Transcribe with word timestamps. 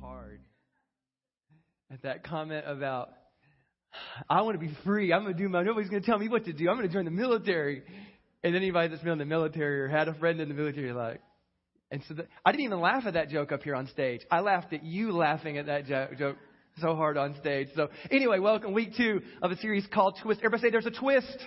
hard 0.00 0.40
at 1.92 2.02
that 2.02 2.24
comment 2.24 2.64
about, 2.66 3.10
I 4.28 4.42
want 4.42 4.60
to 4.60 4.66
be 4.66 4.72
free. 4.84 5.12
I'm 5.12 5.22
going 5.22 5.34
to 5.34 5.42
do 5.42 5.48
my, 5.48 5.62
nobody's 5.62 5.88
going 5.88 6.02
to 6.02 6.06
tell 6.06 6.18
me 6.18 6.28
what 6.28 6.44
to 6.46 6.52
do. 6.52 6.68
I'm 6.68 6.76
going 6.76 6.88
to 6.88 6.92
join 6.92 7.04
the 7.04 7.10
military. 7.10 7.82
And 8.42 8.54
anybody 8.54 8.88
that's 8.88 9.02
been 9.02 9.12
in 9.12 9.18
the 9.18 9.24
military 9.24 9.80
or 9.80 9.88
had 9.88 10.08
a 10.08 10.14
friend 10.14 10.40
in 10.40 10.48
the 10.48 10.54
military, 10.54 10.92
like, 10.92 11.20
and 11.90 12.02
so 12.08 12.14
the, 12.14 12.26
I 12.44 12.52
didn't 12.52 12.64
even 12.64 12.80
laugh 12.80 13.04
at 13.06 13.14
that 13.14 13.28
joke 13.28 13.52
up 13.52 13.62
here 13.62 13.74
on 13.74 13.86
stage. 13.88 14.20
I 14.30 14.40
laughed 14.40 14.72
at 14.72 14.84
you 14.84 15.12
laughing 15.12 15.58
at 15.58 15.66
that 15.66 15.86
jo- 15.86 16.08
joke 16.18 16.36
so 16.80 16.94
hard 16.94 17.16
on 17.16 17.36
stage. 17.40 17.68
So 17.74 17.88
anyway, 18.10 18.38
welcome 18.38 18.72
week 18.72 18.96
two 18.96 19.22
of 19.40 19.50
a 19.50 19.56
series 19.56 19.86
called 19.92 20.18
Twist. 20.22 20.40
Everybody 20.40 20.62
say 20.62 20.70
there's 20.70 20.86
a 20.86 20.90
twist 20.90 21.38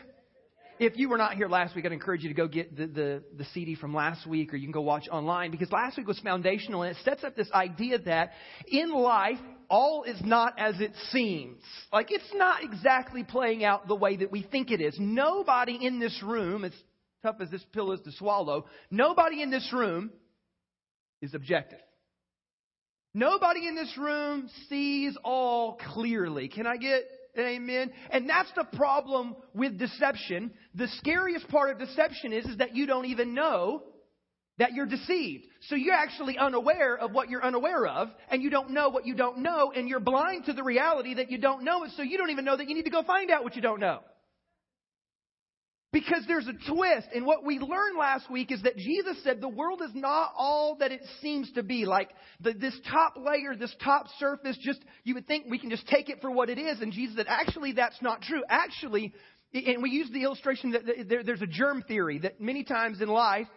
if 0.79 0.97
you 0.97 1.09
were 1.09 1.17
not 1.17 1.33
here 1.33 1.49
last 1.49 1.75
week, 1.75 1.85
I'd 1.85 1.91
encourage 1.91 2.23
you 2.23 2.29
to 2.29 2.35
go 2.35 2.47
get 2.47 2.75
the, 2.75 2.87
the, 2.87 3.23
the, 3.37 3.45
CD 3.53 3.75
from 3.75 3.93
last 3.93 4.25
week 4.25 4.53
or 4.53 4.57
you 4.57 4.65
can 4.65 4.71
go 4.71 4.81
watch 4.81 5.09
online 5.09 5.51
because 5.51 5.71
last 5.71 5.97
week 5.97 6.07
was 6.07 6.17
foundational 6.19 6.83
and 6.83 6.95
it 6.95 7.03
sets 7.03 7.23
up 7.23 7.35
this 7.35 7.51
idea 7.51 7.99
that 7.99 8.31
in 8.67 8.91
life, 8.91 9.39
all 9.69 10.03
is 10.03 10.19
not 10.23 10.53
as 10.57 10.79
it 10.79 10.93
seems. 11.11 11.61
Like 11.91 12.11
it's 12.11 12.33
not 12.33 12.63
exactly 12.63 13.23
playing 13.23 13.63
out 13.65 13.87
the 13.87 13.95
way 13.95 14.15
that 14.15 14.31
we 14.31 14.41
think 14.41 14.71
it 14.71 14.79
is. 14.79 14.95
Nobody 14.97 15.85
in 15.85 15.99
this 15.99 16.23
room, 16.23 16.63
as 16.63 16.73
tough 17.23 17.35
as 17.41 17.49
this 17.49 17.63
pill 17.73 17.91
is 17.91 17.99
to 18.01 18.11
swallow, 18.13 18.65
nobody 18.89 19.41
in 19.41 19.51
this 19.51 19.69
room 19.73 20.11
is 21.21 21.33
objective. 21.33 21.79
Nobody 23.13 23.67
in 23.67 23.75
this 23.75 23.97
room 23.97 24.49
sees 24.69 25.17
all 25.23 25.77
clearly. 25.93 26.47
Can 26.47 26.65
I 26.65 26.77
get 26.77 27.03
Amen. 27.47 27.91
And 28.11 28.29
that's 28.29 28.51
the 28.55 28.65
problem 28.77 29.35
with 29.53 29.77
deception. 29.77 30.51
The 30.75 30.87
scariest 30.99 31.47
part 31.49 31.71
of 31.71 31.79
deception 31.79 32.33
is, 32.33 32.45
is 32.45 32.57
that 32.57 32.75
you 32.75 32.85
don't 32.85 33.05
even 33.05 33.33
know 33.33 33.83
that 34.59 34.73
you're 34.73 34.85
deceived. 34.85 35.45
So 35.61 35.75
you're 35.75 35.95
actually 35.95 36.37
unaware 36.37 36.97
of 36.97 37.11
what 37.11 37.29
you're 37.29 37.43
unaware 37.43 37.87
of, 37.87 38.09
and 38.29 38.43
you 38.43 38.49
don't 38.49 38.71
know 38.71 38.89
what 38.89 39.05
you 39.05 39.15
don't 39.15 39.39
know, 39.39 39.71
and 39.73 39.87
you're 39.87 40.01
blind 40.01 40.45
to 40.45 40.53
the 40.53 40.63
reality 40.63 41.15
that 41.15 41.31
you 41.31 41.37
don't 41.37 41.63
know, 41.63 41.85
it, 41.85 41.91
so 41.95 42.03
you 42.03 42.17
don't 42.17 42.29
even 42.29 42.45
know 42.45 42.57
that 42.57 42.67
you 42.67 42.75
need 42.75 42.83
to 42.83 42.91
go 42.91 43.03
find 43.03 43.31
out 43.31 43.43
what 43.43 43.55
you 43.55 43.61
don't 43.61 43.79
know. 43.79 43.99
Because 45.91 46.23
there's 46.27 46.47
a 46.47 46.53
twist. 46.71 47.07
And 47.15 47.25
what 47.25 47.43
we 47.43 47.57
learned 47.57 47.97
last 47.97 48.29
week 48.29 48.51
is 48.51 48.61
that 48.61 48.77
Jesus 48.77 49.17
said 49.23 49.41
the 49.41 49.49
world 49.49 49.81
is 49.83 49.89
not 49.95 50.33
all 50.37 50.75
that 50.79 50.91
it 50.91 51.01
seems 51.21 51.51
to 51.53 51.63
be. 51.63 51.85
Like 51.85 52.09
the, 52.41 52.53
this 52.53 52.79
top 52.91 53.15
layer, 53.17 53.55
this 53.55 53.75
top 53.83 54.05
surface, 54.19 54.57
just, 54.61 54.79
you 55.03 55.15
would 55.15 55.27
think 55.27 55.45
we 55.49 55.57
can 55.57 55.71
just 55.71 55.87
take 55.87 56.09
it 56.09 56.21
for 56.21 56.29
what 56.29 56.49
it 56.49 56.59
is. 56.59 56.79
And 56.81 56.93
Jesus 56.93 57.15
said, 57.15 57.25
actually, 57.27 57.71
that's 57.71 57.99
not 58.03 58.21
true. 58.21 58.43
Actually, 58.47 59.13
and 59.51 59.81
we 59.81 59.89
use 59.89 60.09
the 60.11 60.23
illustration 60.23 60.71
that 60.71 60.83
there's 61.25 61.41
a 61.41 61.47
germ 61.47 61.83
theory 61.87 62.19
that 62.19 62.39
many 62.39 62.63
times 62.63 63.01
in 63.01 63.09
life, 63.09 63.47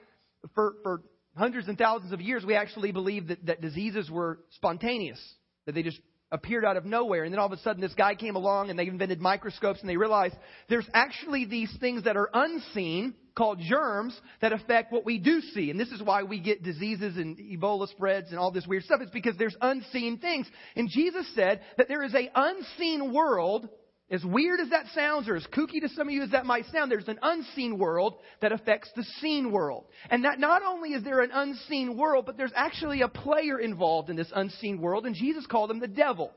for, 0.54 0.76
for 0.82 1.02
hundreds 1.36 1.68
and 1.68 1.76
thousands 1.76 2.12
of 2.12 2.20
years, 2.20 2.44
we 2.46 2.54
actually 2.54 2.92
believed 2.92 3.28
that, 3.28 3.44
that 3.46 3.60
diseases 3.60 4.10
were 4.10 4.40
spontaneous, 4.52 5.20
that 5.66 5.74
they 5.74 5.82
just 5.82 6.00
appeared 6.32 6.64
out 6.64 6.76
of 6.76 6.84
nowhere. 6.84 7.22
And 7.22 7.32
then 7.32 7.38
all 7.38 7.46
of 7.46 7.52
a 7.52 7.58
sudden 7.58 7.80
this 7.80 7.94
guy 7.94 8.16
came 8.16 8.34
along 8.34 8.70
and 8.70 8.78
they 8.78 8.88
invented 8.88 9.20
microscopes 9.20 9.80
and 9.80 9.88
they 9.88 9.96
realized 9.96 10.34
there's 10.68 10.88
actually 10.92 11.44
these 11.44 11.72
things 11.78 12.04
that 12.04 12.16
are 12.16 12.28
unseen 12.32 13.14
called 13.34 13.60
germs 13.60 14.18
that 14.40 14.52
affect 14.52 14.92
what 14.92 15.04
we 15.04 15.18
do 15.18 15.40
see. 15.40 15.70
And 15.70 15.78
this 15.78 15.90
is 15.90 16.02
why 16.02 16.22
we 16.22 16.40
get 16.40 16.62
diseases 16.62 17.16
and 17.16 17.38
Ebola 17.38 17.88
spreads 17.88 18.30
and 18.30 18.38
all 18.38 18.50
this 18.50 18.66
weird 18.66 18.84
stuff. 18.84 19.00
It's 19.00 19.10
because 19.10 19.36
there's 19.36 19.56
unseen 19.60 20.18
things. 20.18 20.46
And 20.74 20.88
Jesus 20.88 21.26
said 21.34 21.60
that 21.76 21.88
there 21.88 22.02
is 22.02 22.14
a 22.14 22.30
unseen 22.34 23.12
world 23.12 23.68
as 24.10 24.24
weird 24.24 24.60
as 24.60 24.68
that 24.70 24.86
sounds, 24.94 25.28
or 25.28 25.36
as 25.36 25.46
kooky 25.46 25.80
to 25.80 25.88
some 25.88 26.08
of 26.08 26.12
you 26.12 26.22
as 26.22 26.30
that 26.30 26.44
might 26.44 26.66
sound, 26.66 26.90
there's 26.90 27.08
an 27.08 27.18
unseen 27.22 27.78
world 27.78 28.16
that 28.42 28.52
affects 28.52 28.90
the 28.94 29.04
seen 29.20 29.50
world. 29.50 29.86
And 30.10 30.24
that 30.24 30.38
not 30.38 30.62
only 30.62 30.90
is 30.90 31.02
there 31.02 31.20
an 31.20 31.30
unseen 31.32 31.96
world, 31.96 32.26
but 32.26 32.36
there's 32.36 32.52
actually 32.54 33.00
a 33.00 33.08
player 33.08 33.58
involved 33.58 34.10
in 34.10 34.16
this 34.16 34.30
unseen 34.34 34.80
world, 34.80 35.06
and 35.06 35.14
Jesus 35.14 35.46
called 35.46 35.70
him 35.70 35.80
the 35.80 35.88
devil. 35.88 36.30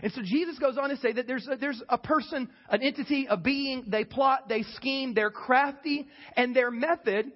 And 0.00 0.12
so 0.12 0.22
Jesus 0.22 0.58
goes 0.58 0.78
on 0.78 0.90
to 0.90 0.96
say 0.98 1.12
that 1.12 1.26
there's 1.26 1.46
a, 1.50 1.56
there's 1.56 1.82
a 1.88 1.98
person, 1.98 2.48
an 2.70 2.82
entity, 2.82 3.26
a 3.28 3.36
being, 3.36 3.84
they 3.88 4.04
plot, 4.04 4.48
they 4.48 4.62
scheme, 4.76 5.12
they're 5.12 5.30
crafty, 5.30 6.06
and 6.36 6.54
their 6.54 6.70
method 6.70 7.26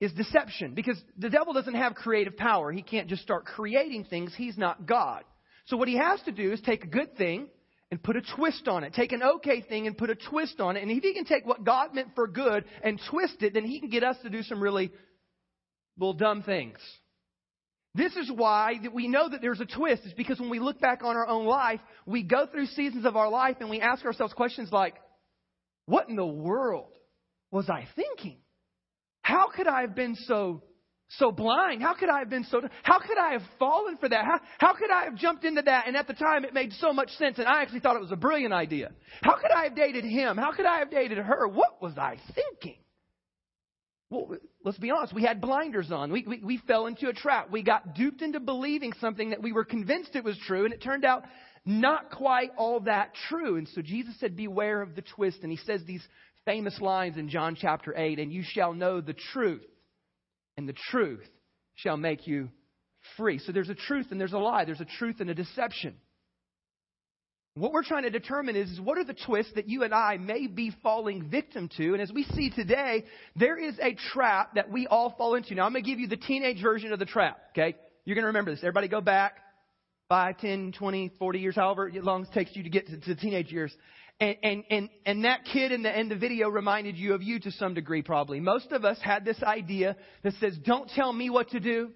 is 0.00 0.12
deception. 0.12 0.74
Because 0.74 1.00
the 1.16 1.30
devil 1.30 1.52
doesn't 1.52 1.74
have 1.74 1.94
creative 1.94 2.36
power. 2.36 2.72
He 2.72 2.82
can't 2.82 3.08
just 3.08 3.22
start 3.22 3.44
creating 3.44 4.04
things. 4.04 4.34
He's 4.36 4.58
not 4.58 4.86
God. 4.86 5.22
So 5.66 5.76
what 5.76 5.88
he 5.88 5.96
has 5.96 6.20
to 6.22 6.32
do 6.32 6.52
is 6.52 6.60
take 6.60 6.84
a 6.84 6.88
good 6.88 7.16
thing, 7.16 7.48
and 7.94 8.02
put 8.02 8.16
a 8.16 8.22
twist 8.34 8.66
on 8.66 8.82
it. 8.82 8.92
Take 8.92 9.12
an 9.12 9.22
okay 9.22 9.60
thing 9.60 9.86
and 9.86 9.96
put 9.96 10.10
a 10.10 10.16
twist 10.16 10.58
on 10.58 10.76
it. 10.76 10.82
And 10.82 10.90
if 10.90 11.00
he 11.04 11.14
can 11.14 11.24
take 11.24 11.46
what 11.46 11.62
God 11.62 11.94
meant 11.94 12.08
for 12.16 12.26
good 12.26 12.64
and 12.82 13.00
twist 13.08 13.36
it, 13.40 13.54
then 13.54 13.64
he 13.64 13.78
can 13.78 13.88
get 13.88 14.02
us 14.02 14.16
to 14.24 14.30
do 14.30 14.42
some 14.42 14.60
really 14.60 14.90
little 15.96 16.12
dumb 16.12 16.42
things. 16.42 16.78
This 17.94 18.16
is 18.16 18.32
why 18.34 18.80
that 18.82 18.92
we 18.92 19.06
know 19.06 19.28
that 19.28 19.40
there's 19.40 19.60
a 19.60 19.64
twist. 19.64 20.04
Is 20.06 20.12
because 20.12 20.40
when 20.40 20.50
we 20.50 20.58
look 20.58 20.80
back 20.80 21.04
on 21.04 21.14
our 21.14 21.28
own 21.28 21.46
life, 21.46 21.78
we 22.04 22.24
go 22.24 22.48
through 22.48 22.66
seasons 22.66 23.04
of 23.04 23.14
our 23.14 23.30
life 23.30 23.58
and 23.60 23.70
we 23.70 23.80
ask 23.80 24.04
ourselves 24.04 24.34
questions 24.34 24.72
like, 24.72 24.96
what 25.86 26.08
in 26.08 26.16
the 26.16 26.26
world 26.26 26.90
was 27.52 27.70
I 27.70 27.86
thinking? 27.94 28.38
How 29.22 29.50
could 29.54 29.68
I 29.68 29.82
have 29.82 29.94
been 29.94 30.16
so 30.16 30.64
so 31.18 31.32
blind? 31.32 31.82
How 31.82 31.94
could 31.94 32.08
I 32.08 32.20
have 32.20 32.30
been 32.30 32.44
so, 32.44 32.62
how 32.82 32.98
could 32.98 33.18
I 33.18 33.32
have 33.32 33.42
fallen 33.58 33.96
for 33.96 34.08
that? 34.08 34.24
How, 34.24 34.40
how 34.58 34.74
could 34.74 34.90
I 34.90 35.04
have 35.04 35.16
jumped 35.16 35.44
into 35.44 35.62
that? 35.62 35.86
And 35.86 35.96
at 35.96 36.06
the 36.06 36.14
time 36.14 36.44
it 36.44 36.54
made 36.54 36.72
so 36.74 36.92
much 36.92 37.10
sense 37.10 37.38
and 37.38 37.46
I 37.46 37.62
actually 37.62 37.80
thought 37.80 37.96
it 37.96 38.02
was 38.02 38.12
a 38.12 38.16
brilliant 38.16 38.52
idea. 38.52 38.92
How 39.22 39.36
could 39.36 39.50
I 39.50 39.64
have 39.64 39.76
dated 39.76 40.04
him? 40.04 40.36
How 40.36 40.52
could 40.52 40.66
I 40.66 40.78
have 40.78 40.90
dated 40.90 41.18
her? 41.18 41.48
What 41.48 41.80
was 41.82 41.96
I 41.98 42.18
thinking? 42.34 42.78
Well, 44.10 44.36
let's 44.64 44.78
be 44.78 44.90
honest. 44.90 45.14
We 45.14 45.24
had 45.24 45.40
blinders 45.40 45.90
on. 45.90 46.12
We, 46.12 46.24
we, 46.26 46.40
we 46.44 46.60
fell 46.66 46.86
into 46.86 47.08
a 47.08 47.12
trap. 47.12 47.50
We 47.50 47.62
got 47.62 47.94
duped 47.94 48.22
into 48.22 48.40
believing 48.40 48.92
something 49.00 49.30
that 49.30 49.42
we 49.42 49.52
were 49.52 49.64
convinced 49.64 50.14
it 50.14 50.24
was 50.24 50.38
true 50.46 50.64
and 50.64 50.74
it 50.74 50.82
turned 50.82 51.04
out 51.04 51.24
not 51.64 52.10
quite 52.10 52.50
all 52.56 52.80
that 52.80 53.12
true. 53.28 53.56
And 53.56 53.68
so 53.68 53.82
Jesus 53.82 54.14
said, 54.20 54.36
beware 54.36 54.82
of 54.82 54.94
the 54.94 55.02
twist. 55.02 55.38
And 55.42 55.50
he 55.50 55.58
says 55.58 55.80
these 55.86 56.06
famous 56.44 56.78
lines 56.80 57.16
in 57.16 57.28
John 57.28 57.56
chapter 57.58 57.94
8, 57.96 58.18
and 58.18 58.32
you 58.32 58.42
shall 58.44 58.74
know 58.74 59.00
the 59.00 59.14
truth 59.32 59.62
and 60.56 60.68
the 60.68 60.74
truth 60.90 61.28
shall 61.74 61.96
make 61.96 62.26
you 62.26 62.50
free. 63.16 63.38
So 63.38 63.52
there's 63.52 63.68
a 63.68 63.74
truth 63.74 64.06
and 64.10 64.20
there's 64.20 64.32
a 64.32 64.38
lie. 64.38 64.64
There's 64.64 64.80
a 64.80 64.86
truth 64.98 65.16
and 65.20 65.30
a 65.30 65.34
deception. 65.34 65.94
What 67.56 67.72
we're 67.72 67.84
trying 67.84 68.02
to 68.02 68.10
determine 68.10 68.56
is, 68.56 68.68
is 68.68 68.80
what 68.80 68.98
are 68.98 69.04
the 69.04 69.14
twists 69.14 69.52
that 69.54 69.68
you 69.68 69.84
and 69.84 69.94
I 69.94 70.16
may 70.16 70.48
be 70.48 70.72
falling 70.82 71.28
victim 71.30 71.70
to? 71.76 71.92
And 71.92 72.02
as 72.02 72.10
we 72.10 72.24
see 72.24 72.50
today, 72.50 73.04
there 73.36 73.56
is 73.56 73.78
a 73.80 73.94
trap 74.12 74.56
that 74.56 74.72
we 74.72 74.88
all 74.88 75.14
fall 75.16 75.36
into. 75.36 75.54
Now, 75.54 75.64
I'm 75.64 75.72
going 75.72 75.84
to 75.84 75.88
give 75.88 76.00
you 76.00 76.08
the 76.08 76.16
teenage 76.16 76.60
version 76.60 76.92
of 76.92 76.98
the 76.98 77.04
trap, 77.04 77.38
okay? 77.52 77.76
You're 78.04 78.16
going 78.16 78.24
to 78.24 78.28
remember 78.28 78.50
this. 78.50 78.60
Everybody 78.60 78.88
go 78.88 79.00
back 79.00 79.36
5, 80.08 80.38
10, 80.38 80.72
20, 80.72 81.12
40 81.16 81.38
years, 81.38 81.54
however 81.54 81.92
long 81.94 82.24
it 82.24 82.32
takes 82.34 82.56
you 82.56 82.64
to 82.64 82.70
get 82.70 82.88
to, 82.88 82.98
to 82.98 83.14
teenage 83.14 83.52
years. 83.52 83.72
And, 84.20 84.36
and, 84.42 84.64
and, 84.70 84.88
and 85.04 85.24
that 85.24 85.44
kid 85.52 85.72
in 85.72 85.82
the, 85.82 85.98
in 85.98 86.08
the 86.08 86.16
video 86.16 86.48
reminded 86.48 86.96
you 86.96 87.14
of 87.14 87.22
you 87.22 87.40
to 87.40 87.50
some 87.52 87.74
degree, 87.74 88.02
probably. 88.02 88.40
Most 88.40 88.70
of 88.70 88.84
us 88.84 88.98
had 89.02 89.24
this 89.24 89.42
idea 89.42 89.96
that 90.22 90.34
says, 90.40 90.56
don't 90.64 90.88
tell 90.90 91.12
me 91.12 91.30
what 91.30 91.50
to 91.50 91.60
do. 91.60 91.90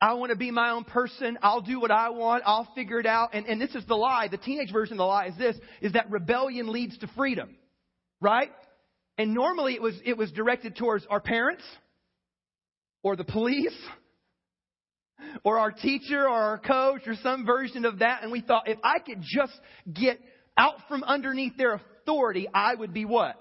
I 0.00 0.14
want 0.14 0.30
to 0.30 0.36
be 0.36 0.50
my 0.50 0.70
own 0.70 0.84
person. 0.84 1.38
I'll 1.42 1.60
do 1.60 1.78
what 1.78 1.90
I 1.90 2.08
want. 2.08 2.42
I'll 2.46 2.68
figure 2.74 2.98
it 2.98 3.06
out. 3.06 3.30
And, 3.34 3.46
and 3.46 3.60
this 3.60 3.74
is 3.74 3.84
the 3.86 3.94
lie. 3.94 4.28
The 4.28 4.38
teenage 4.38 4.72
version 4.72 4.94
of 4.94 4.98
the 4.98 5.04
lie 5.04 5.26
is 5.26 5.36
this, 5.36 5.56
is 5.80 5.92
that 5.92 6.10
rebellion 6.10 6.72
leads 6.72 6.98
to 6.98 7.06
freedom. 7.16 7.56
Right? 8.20 8.50
And 9.16 9.34
normally 9.34 9.74
it 9.74 9.82
was, 9.82 9.94
it 10.04 10.16
was 10.16 10.32
directed 10.32 10.76
towards 10.76 11.06
our 11.08 11.20
parents 11.20 11.62
or 13.02 13.14
the 13.14 13.24
police 13.24 13.76
or 15.44 15.58
our 15.58 15.70
teacher 15.70 16.22
or 16.22 16.30
our 16.30 16.58
coach 16.58 17.02
or 17.06 17.14
some 17.22 17.44
version 17.44 17.84
of 17.84 17.98
that. 18.00 18.22
And 18.22 18.32
we 18.32 18.40
thought 18.40 18.68
if 18.68 18.78
I 18.82 18.98
could 18.98 19.20
just 19.22 19.52
get 19.92 20.18
out 20.56 20.74
from 20.88 21.02
underneath 21.04 21.56
their 21.56 21.74
authority, 21.74 22.48
I 22.52 22.74
would 22.74 22.92
be 22.92 23.04
what? 23.04 23.36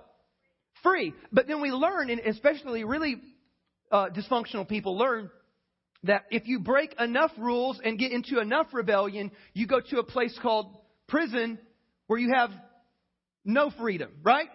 Free. 0.83 1.13
But 1.31 1.47
then 1.47 1.61
we 1.61 1.71
learn, 1.71 2.09
and 2.09 2.19
especially 2.21 2.83
really 2.83 3.17
uh, 3.91 4.09
dysfunctional 4.09 4.67
people 4.67 4.97
learn, 4.97 5.29
that 6.03 6.23
if 6.31 6.47
you 6.47 6.59
break 6.59 6.95
enough 6.99 7.31
rules 7.37 7.79
and 7.83 7.99
get 7.99 8.11
into 8.11 8.39
enough 8.39 8.67
rebellion, 8.71 9.31
you 9.53 9.67
go 9.67 9.81
to 9.81 9.99
a 9.99 10.03
place 10.03 10.37
called 10.41 10.77
prison 11.07 11.59
where 12.07 12.19
you 12.19 12.31
have 12.33 12.51
no 13.43 13.69
freedom, 13.71 14.11
right? 14.23 14.49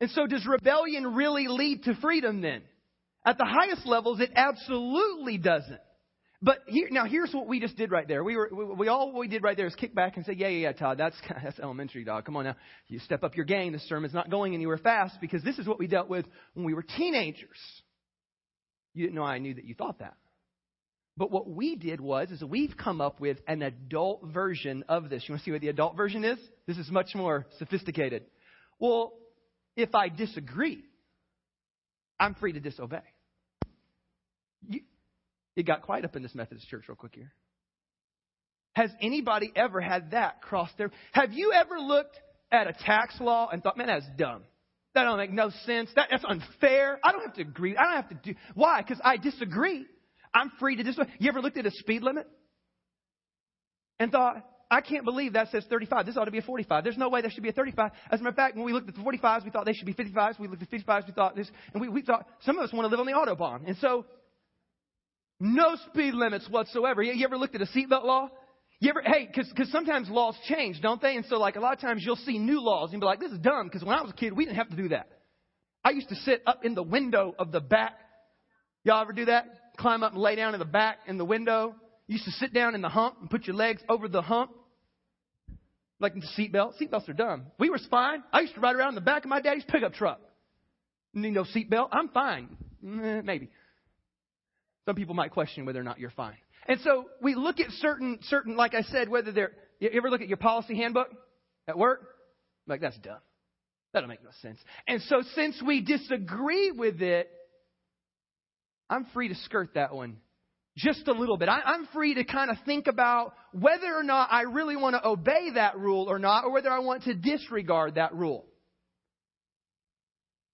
And 0.00 0.10
so 0.10 0.26
does 0.26 0.44
rebellion 0.46 1.14
really 1.14 1.46
lead 1.48 1.84
to 1.84 1.94
freedom 1.94 2.40
then? 2.40 2.62
At 3.24 3.38
the 3.38 3.46
highest 3.46 3.86
levels, 3.86 4.20
it 4.20 4.30
absolutely 4.34 5.38
doesn't. 5.38 5.80
But 6.44 6.58
here, 6.66 6.88
now 6.90 7.06
here's 7.06 7.32
what 7.32 7.46
we 7.46 7.58
just 7.58 7.74
did 7.74 7.90
right 7.90 8.06
there. 8.06 8.22
We 8.22 8.36
were, 8.36 8.50
we, 8.52 8.64
we 8.64 8.88
all 8.88 9.12
what 9.12 9.20
we 9.20 9.28
did 9.28 9.42
right 9.42 9.56
there 9.56 9.66
is 9.66 9.74
kick 9.74 9.94
back 9.94 10.18
and 10.18 10.26
say, 10.26 10.34
yeah, 10.34 10.48
yeah, 10.48 10.68
yeah, 10.68 10.72
Todd, 10.72 10.98
that's, 10.98 11.16
that's 11.42 11.58
elementary, 11.58 12.04
dog. 12.04 12.26
Come 12.26 12.36
on 12.36 12.44
now. 12.44 12.56
You 12.86 12.98
step 12.98 13.24
up 13.24 13.34
your 13.34 13.46
game. 13.46 13.72
This 13.72 13.88
sermon's 13.88 14.12
not 14.12 14.30
going 14.30 14.52
anywhere 14.52 14.76
fast 14.76 15.16
because 15.22 15.42
this 15.42 15.58
is 15.58 15.66
what 15.66 15.78
we 15.78 15.86
dealt 15.86 16.10
with 16.10 16.26
when 16.52 16.66
we 16.66 16.74
were 16.74 16.82
teenagers. 16.82 17.56
You 18.92 19.06
didn't 19.06 19.14
know 19.16 19.22
I 19.22 19.38
knew 19.38 19.54
that 19.54 19.64
you 19.64 19.74
thought 19.74 20.00
that. 20.00 20.16
But 21.16 21.30
what 21.30 21.48
we 21.48 21.76
did 21.76 21.98
was, 21.98 22.30
is 22.30 22.44
we've 22.44 22.76
come 22.76 23.00
up 23.00 23.20
with 23.20 23.38
an 23.48 23.62
adult 23.62 24.26
version 24.26 24.84
of 24.86 25.08
this. 25.08 25.24
You 25.26 25.32
want 25.32 25.40
to 25.40 25.44
see 25.46 25.52
what 25.52 25.62
the 25.62 25.68
adult 25.68 25.96
version 25.96 26.24
is? 26.24 26.38
This 26.66 26.76
is 26.76 26.90
much 26.90 27.14
more 27.14 27.46
sophisticated. 27.58 28.24
Well, 28.78 29.14
if 29.76 29.94
I 29.94 30.10
disagree, 30.10 30.84
I'm 32.20 32.34
free 32.34 32.52
to 32.52 32.60
disobey. 32.60 32.98
You, 34.68 34.80
it 35.56 35.66
got 35.66 35.82
quiet 35.82 36.04
up 36.04 36.16
in 36.16 36.22
this 36.22 36.34
Methodist 36.34 36.68
church 36.68 36.84
real 36.88 36.96
quick 36.96 37.14
here. 37.14 37.32
Has 38.74 38.90
anybody 39.00 39.52
ever 39.54 39.80
had 39.80 40.10
that 40.10 40.42
cross 40.42 40.70
their? 40.76 40.90
Have 41.12 41.32
you 41.32 41.52
ever 41.52 41.78
looked 41.78 42.18
at 42.54 42.68
a 42.68 42.72
tax 42.72 43.20
law 43.20 43.48
and 43.50 43.62
thought, 43.62 43.76
man, 43.76 43.88
that's 43.88 44.06
dumb. 44.16 44.42
That 44.94 45.04
don't 45.04 45.18
make 45.18 45.32
no 45.32 45.50
sense. 45.66 45.90
That, 45.96 46.08
that's 46.10 46.24
unfair. 46.26 47.00
I 47.02 47.12
don't 47.12 47.22
have 47.22 47.34
to 47.34 47.42
agree. 47.42 47.76
I 47.76 47.82
don't 47.84 47.96
have 47.96 48.08
to 48.10 48.32
do. 48.32 48.38
Why? 48.54 48.80
Because 48.80 49.00
I 49.04 49.16
disagree. 49.16 49.86
I'm 50.32 50.52
free 50.60 50.76
to 50.76 50.82
disagree. 50.82 51.12
You 51.18 51.28
ever 51.28 51.40
looked 51.40 51.56
at 51.56 51.66
a 51.66 51.70
speed 51.72 52.02
limit 52.02 52.28
and 53.98 54.12
thought, 54.12 54.36
I 54.70 54.80
can't 54.80 55.04
believe 55.04 55.34
that 55.34 55.50
says 55.50 55.64
35. 55.68 56.06
This 56.06 56.16
ought 56.16 56.24
to 56.24 56.30
be 56.30 56.38
a 56.38 56.42
45. 56.42 56.84
There's 56.84 56.96
no 56.96 57.08
way 57.08 57.20
there 57.20 57.30
should 57.30 57.42
be 57.42 57.48
a 57.48 57.52
35. 57.52 57.90
As 58.10 58.20
a 58.20 58.22
matter 58.22 58.30
of 58.30 58.36
fact, 58.36 58.56
when 58.56 58.64
we 58.64 58.72
looked 58.72 58.88
at 58.88 58.94
the 58.94 59.00
45s, 59.00 59.44
we 59.44 59.50
thought 59.50 59.66
they 59.66 59.72
should 59.72 59.86
be 59.86 59.94
55s. 59.94 60.38
We 60.38 60.48
looked 60.48 60.62
at 60.62 60.70
55s, 60.70 61.06
we 61.06 61.12
thought 61.12 61.36
this, 61.36 61.50
and 61.72 61.80
we, 61.80 61.88
we 61.88 62.02
thought 62.02 62.26
some 62.42 62.58
of 62.58 62.64
us 62.64 62.72
want 62.72 62.86
to 62.86 62.88
live 62.88 63.00
on 63.00 63.06
the 63.06 63.12
autobahn. 63.12 63.66
And 63.66 63.76
so, 63.78 64.06
no 65.40 65.76
speed 65.88 66.14
limits 66.14 66.48
whatsoever. 66.48 67.02
You, 67.02 67.24
ever 67.24 67.36
looked 67.36 67.54
at 67.54 67.62
a 67.62 67.66
seatbelt 67.66 68.04
law? 68.04 68.30
You 68.80 68.90
ever, 68.90 69.02
hey, 69.04 69.28
because 69.32 69.70
sometimes 69.70 70.08
laws 70.08 70.36
change, 70.48 70.80
don't 70.80 71.00
they? 71.00 71.16
And 71.16 71.24
so, 71.26 71.38
like, 71.38 71.56
a 71.56 71.60
lot 71.60 71.72
of 71.72 71.80
times 71.80 72.02
you'll 72.04 72.16
see 72.16 72.38
new 72.38 72.60
laws 72.60 72.92
and 72.92 73.00
be 73.00 73.06
like, 73.06 73.20
this 73.20 73.32
is 73.32 73.38
dumb, 73.38 73.66
because 73.66 73.82
when 73.82 73.96
I 73.96 74.02
was 74.02 74.10
a 74.10 74.14
kid, 74.14 74.36
we 74.36 74.44
didn't 74.44 74.56
have 74.56 74.70
to 74.70 74.76
do 74.76 74.88
that. 74.88 75.08
I 75.84 75.90
used 75.90 76.08
to 76.08 76.16
sit 76.16 76.42
up 76.46 76.64
in 76.64 76.74
the 76.74 76.82
window 76.82 77.34
of 77.38 77.52
the 77.52 77.60
back. 77.60 77.94
Y'all 78.84 79.02
ever 79.02 79.12
do 79.12 79.26
that? 79.26 79.46
Climb 79.78 80.02
up 80.02 80.12
and 80.12 80.20
lay 80.20 80.36
down 80.36 80.54
in 80.54 80.58
the 80.58 80.64
back 80.64 80.98
in 81.06 81.18
the 81.18 81.24
window. 81.24 81.74
You 82.06 82.14
used 82.14 82.24
to 82.24 82.30
sit 82.32 82.54
down 82.54 82.74
in 82.74 82.80
the 82.80 82.88
hump 82.88 83.16
and 83.20 83.30
put 83.30 83.46
your 83.46 83.56
legs 83.56 83.82
over 83.88 84.08
the 84.08 84.22
hump. 84.22 84.50
Like 86.00 86.14
in 86.14 86.20
the 86.20 86.26
seatbelt. 86.38 86.74
Seatbelts 86.80 87.08
are 87.08 87.14
dumb. 87.14 87.46
We 87.58 87.70
were 87.70 87.78
fine. 87.90 88.22
I 88.32 88.40
used 88.40 88.54
to 88.54 88.60
ride 88.60 88.76
around 88.76 88.90
in 88.90 88.94
the 88.96 89.00
back 89.00 89.24
of 89.24 89.30
my 89.30 89.40
daddy's 89.40 89.64
pickup 89.64 89.94
truck. 89.94 90.20
Need 91.12 91.32
no 91.32 91.44
seatbelt. 91.44 91.88
I'm 91.92 92.08
fine. 92.08 92.56
Mm, 92.84 93.18
eh, 93.18 93.22
maybe. 93.22 93.50
Some 94.86 94.96
people 94.96 95.14
might 95.14 95.30
question 95.30 95.64
whether 95.64 95.80
or 95.80 95.84
not 95.84 95.98
you're 95.98 96.10
fine. 96.10 96.36
And 96.66 96.80
so 96.80 97.06
we 97.22 97.34
look 97.34 97.60
at 97.60 97.70
certain, 97.72 98.18
certain, 98.22 98.56
like 98.56 98.74
I 98.74 98.82
said, 98.82 99.08
whether 99.08 99.32
they're, 99.32 99.52
you 99.80 99.90
ever 99.94 100.10
look 100.10 100.20
at 100.20 100.28
your 100.28 100.36
policy 100.36 100.76
handbook 100.76 101.08
at 101.68 101.76
work? 101.76 102.00
Like, 102.66 102.80
that's 102.80 102.98
dumb. 102.98 103.18
That 103.92 104.00
don't 104.00 104.08
make 104.08 104.24
no 104.24 104.30
sense. 104.42 104.58
And 104.88 105.00
so 105.02 105.22
since 105.34 105.60
we 105.64 105.80
disagree 105.80 106.70
with 106.70 107.00
it, 107.00 107.30
I'm 108.90 109.06
free 109.14 109.28
to 109.28 109.34
skirt 109.34 109.74
that 109.74 109.94
one 109.94 110.18
just 110.76 111.06
a 111.06 111.12
little 111.12 111.36
bit. 111.36 111.48
I, 111.48 111.74
am 111.74 111.88
free 111.92 112.14
to 112.14 112.24
kind 112.24 112.50
of 112.50 112.56
think 112.66 112.86
about 112.86 113.34
whether 113.52 113.94
or 113.94 114.02
not 114.02 114.32
I 114.32 114.42
really 114.42 114.76
want 114.76 114.96
to 114.96 115.06
obey 115.06 115.50
that 115.54 115.78
rule 115.78 116.06
or 116.08 116.18
not, 116.18 116.44
or 116.44 116.52
whether 116.52 116.70
I 116.70 116.80
want 116.80 117.04
to 117.04 117.14
disregard 117.14 117.94
that 117.94 118.12
rule. 118.14 118.44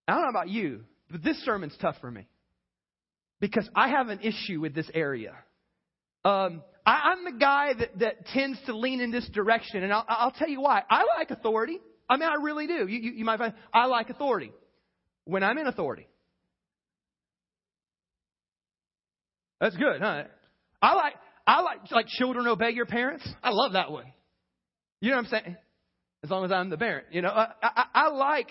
I 0.06 0.12
don't 0.12 0.22
know 0.22 0.28
about 0.28 0.50
you, 0.50 0.84
but 1.10 1.22
this 1.22 1.42
sermon's 1.44 1.76
tough 1.80 1.96
for 2.00 2.10
me 2.10 2.26
because 3.40 3.68
I 3.74 3.88
have 3.88 4.08
an 4.08 4.20
issue 4.20 4.60
with 4.60 4.74
this 4.74 4.88
area. 4.94 5.34
Um, 6.24 6.62
I, 6.84 7.12
am 7.12 7.24
the 7.24 7.38
guy 7.38 7.72
that, 7.74 7.98
that 8.00 8.26
tends 8.26 8.58
to 8.66 8.76
lean 8.76 9.00
in 9.00 9.10
this 9.10 9.28
direction, 9.30 9.82
and 9.82 9.92
I'll, 9.92 10.04
I'll, 10.08 10.30
tell 10.30 10.48
you 10.48 10.60
why. 10.60 10.82
I 10.88 11.04
like 11.18 11.30
authority. 11.30 11.78
I 12.08 12.16
mean, 12.16 12.28
I 12.28 12.42
really 12.42 12.66
do. 12.66 12.86
You, 12.86 13.00
you, 13.00 13.12
you 13.12 13.24
might 13.24 13.38
find 13.38 13.54
I 13.72 13.86
like 13.86 14.10
authority 14.10 14.52
when 15.24 15.42
I'm 15.42 15.56
in 15.58 15.66
authority. 15.66 16.06
That's 19.60 19.76
good, 19.76 20.00
huh? 20.00 20.24
I 20.82 20.94
like 20.94 21.14
I 21.46 21.60
like 21.60 21.90
like 21.90 22.06
children 22.06 22.46
obey 22.46 22.70
your 22.70 22.86
parents. 22.86 23.28
I 23.42 23.50
love 23.50 23.72
that 23.74 23.90
one. 23.90 24.06
You 25.00 25.10
know 25.10 25.16
what 25.16 25.26
I'm 25.26 25.30
saying? 25.30 25.56
As 26.24 26.30
long 26.30 26.44
as 26.44 26.52
I'm 26.52 26.70
the 26.70 26.78
parent, 26.78 27.06
you 27.12 27.22
know, 27.22 27.28
I, 27.28 27.52
I, 27.62 27.84
I 27.94 28.08
like 28.08 28.48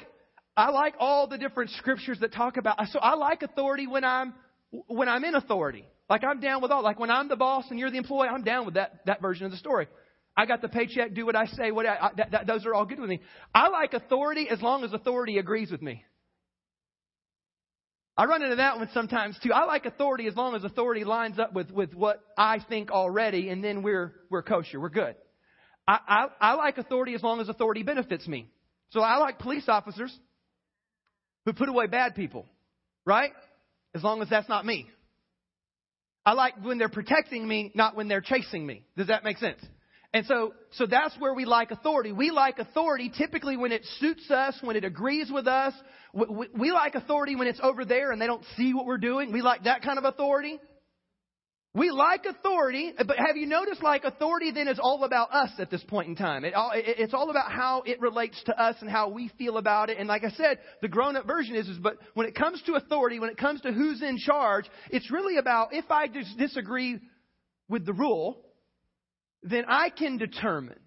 I 0.55 0.69
like 0.69 0.95
all 0.99 1.27
the 1.27 1.37
different 1.37 1.71
scriptures 1.71 2.19
that 2.21 2.33
talk 2.33 2.57
about. 2.57 2.77
So 2.91 2.99
I 2.99 3.15
like 3.15 3.41
authority 3.41 3.87
when 3.87 4.03
I'm 4.03 4.33
when 4.71 5.09
I'm 5.09 5.23
in 5.23 5.35
authority. 5.35 5.85
Like 6.09 6.23
I'm 6.23 6.39
down 6.39 6.61
with 6.61 6.71
all. 6.71 6.83
Like 6.83 6.99
when 6.99 7.11
I'm 7.11 7.27
the 7.27 7.35
boss 7.35 7.65
and 7.69 7.79
you're 7.79 7.91
the 7.91 7.97
employee, 7.97 8.27
I'm 8.27 8.43
down 8.43 8.65
with 8.65 8.75
that 8.75 9.05
that 9.05 9.21
version 9.21 9.45
of 9.45 9.51
the 9.51 9.57
story. 9.57 9.87
I 10.35 10.45
got 10.45 10.61
the 10.61 10.69
paycheck, 10.69 11.13
do 11.13 11.25
what 11.25 11.35
I 11.35 11.45
say. 11.45 11.71
What 11.71 11.85
I, 11.85 11.95
I 11.95 12.09
that, 12.17 12.31
that, 12.31 12.47
those 12.47 12.65
are 12.65 12.73
all 12.73 12.85
good 12.85 12.99
with 12.99 13.09
me. 13.09 13.21
I 13.53 13.67
like 13.67 13.93
authority 13.93 14.47
as 14.49 14.61
long 14.61 14.83
as 14.83 14.93
authority 14.93 15.37
agrees 15.37 15.71
with 15.71 15.81
me. 15.81 16.03
I 18.17 18.25
run 18.25 18.41
into 18.41 18.57
that 18.57 18.77
one 18.77 18.89
sometimes 18.93 19.39
too. 19.41 19.53
I 19.53 19.65
like 19.65 19.85
authority 19.85 20.27
as 20.27 20.35
long 20.35 20.55
as 20.55 20.63
authority 20.63 21.05
lines 21.05 21.39
up 21.39 21.53
with, 21.53 21.71
with 21.71 21.93
what 21.93 22.21
I 22.37 22.59
think 22.67 22.91
already, 22.91 23.49
and 23.49 23.63
then 23.63 23.81
we're 23.81 24.13
we're 24.29 24.43
kosher, 24.43 24.79
we're 24.79 24.89
good. 24.89 25.15
I, 25.87 25.99
I, 26.07 26.51
I 26.51 26.53
like 26.53 26.77
authority 26.77 27.15
as 27.15 27.23
long 27.23 27.39
as 27.39 27.49
authority 27.49 27.83
benefits 27.83 28.27
me. 28.27 28.51
So 28.89 29.01
I 29.01 29.17
like 29.17 29.39
police 29.39 29.67
officers 29.67 30.15
who 31.45 31.53
put 31.53 31.69
away 31.69 31.87
bad 31.87 32.13
people, 32.13 32.45
right? 33.05 33.31
As 33.95 34.03
long 34.03 34.21
as 34.21 34.29
that's 34.29 34.49
not 34.49 34.65
me. 34.65 34.87
I 36.25 36.33
like 36.33 36.63
when 36.63 36.77
they're 36.77 36.89
protecting 36.89 37.47
me, 37.47 37.71
not 37.73 37.95
when 37.95 38.07
they're 38.07 38.21
chasing 38.21 38.65
me. 38.65 38.83
Does 38.97 39.07
that 39.07 39.23
make 39.23 39.37
sense? 39.37 39.59
And 40.13 40.25
so, 40.25 40.53
so 40.71 40.85
that's 40.87 41.15
where 41.19 41.33
we 41.33 41.45
like 41.45 41.71
authority. 41.71 42.11
We 42.11 42.31
like 42.31 42.57
authority 42.57 43.11
typically 43.15 43.57
when 43.57 43.71
it 43.71 43.85
suits 43.99 44.29
us, 44.31 44.57
when 44.61 44.75
it 44.75 44.83
agrees 44.83 45.31
with 45.31 45.47
us. 45.47 45.73
We, 46.13 46.25
we, 46.29 46.47
we, 46.53 46.71
like 46.71 46.95
authority 46.95 47.35
when 47.35 47.47
it's 47.47 47.59
over 47.61 47.85
there 47.85 48.11
and 48.11 48.19
they 48.19 48.25
don't 48.25 48.43
see 48.57 48.73
what 48.73 48.87
we're 48.87 48.97
doing. 48.97 49.31
We 49.31 49.41
like 49.41 49.65
that 49.65 49.83
kind 49.83 49.99
of 49.99 50.05
authority. 50.05 50.59
We 51.79 51.91
like 51.91 52.25
authority, 52.25 52.91
but 52.97 53.15
have 53.17 53.37
you 53.37 53.45
noticed 53.45 53.81
like 53.81 54.03
authority 54.03 54.51
then 54.51 54.67
is 54.67 54.79
all 54.83 55.05
about 55.05 55.33
us 55.33 55.51
at 55.59 55.71
this 55.71 55.81
point 55.85 56.09
in 56.09 56.15
time? 56.17 56.43
It 56.43 56.53
all, 56.53 56.71
it, 56.73 56.83
it's 56.85 57.13
all 57.13 57.29
about 57.29 57.53
how 57.53 57.83
it 57.85 58.01
relates 58.01 58.35
to 58.47 58.61
us 58.61 58.75
and 58.81 58.89
how 58.89 59.07
we 59.07 59.31
feel 59.37 59.55
about 59.55 59.89
it. 59.89 59.97
And 59.97 60.05
like 60.05 60.25
I 60.25 60.31
said, 60.31 60.59
the 60.81 60.89
grown 60.89 61.15
up 61.15 61.25
version 61.25 61.55
is, 61.55 61.69
is, 61.69 61.77
but 61.77 61.97
when 62.15 62.27
it 62.27 62.35
comes 62.35 62.61
to 62.65 62.73
authority, 62.73 63.21
when 63.21 63.29
it 63.29 63.37
comes 63.37 63.61
to 63.61 63.71
who's 63.71 64.01
in 64.01 64.17
charge, 64.17 64.65
it's 64.91 65.09
really 65.09 65.37
about 65.37 65.69
if 65.71 65.89
I 65.89 66.07
dis- 66.07 66.35
disagree 66.37 66.99
with 67.69 67.85
the 67.85 67.93
rule, 67.93 68.41
then 69.43 69.63
I 69.65 69.89
can 69.89 70.17
determine 70.17 70.79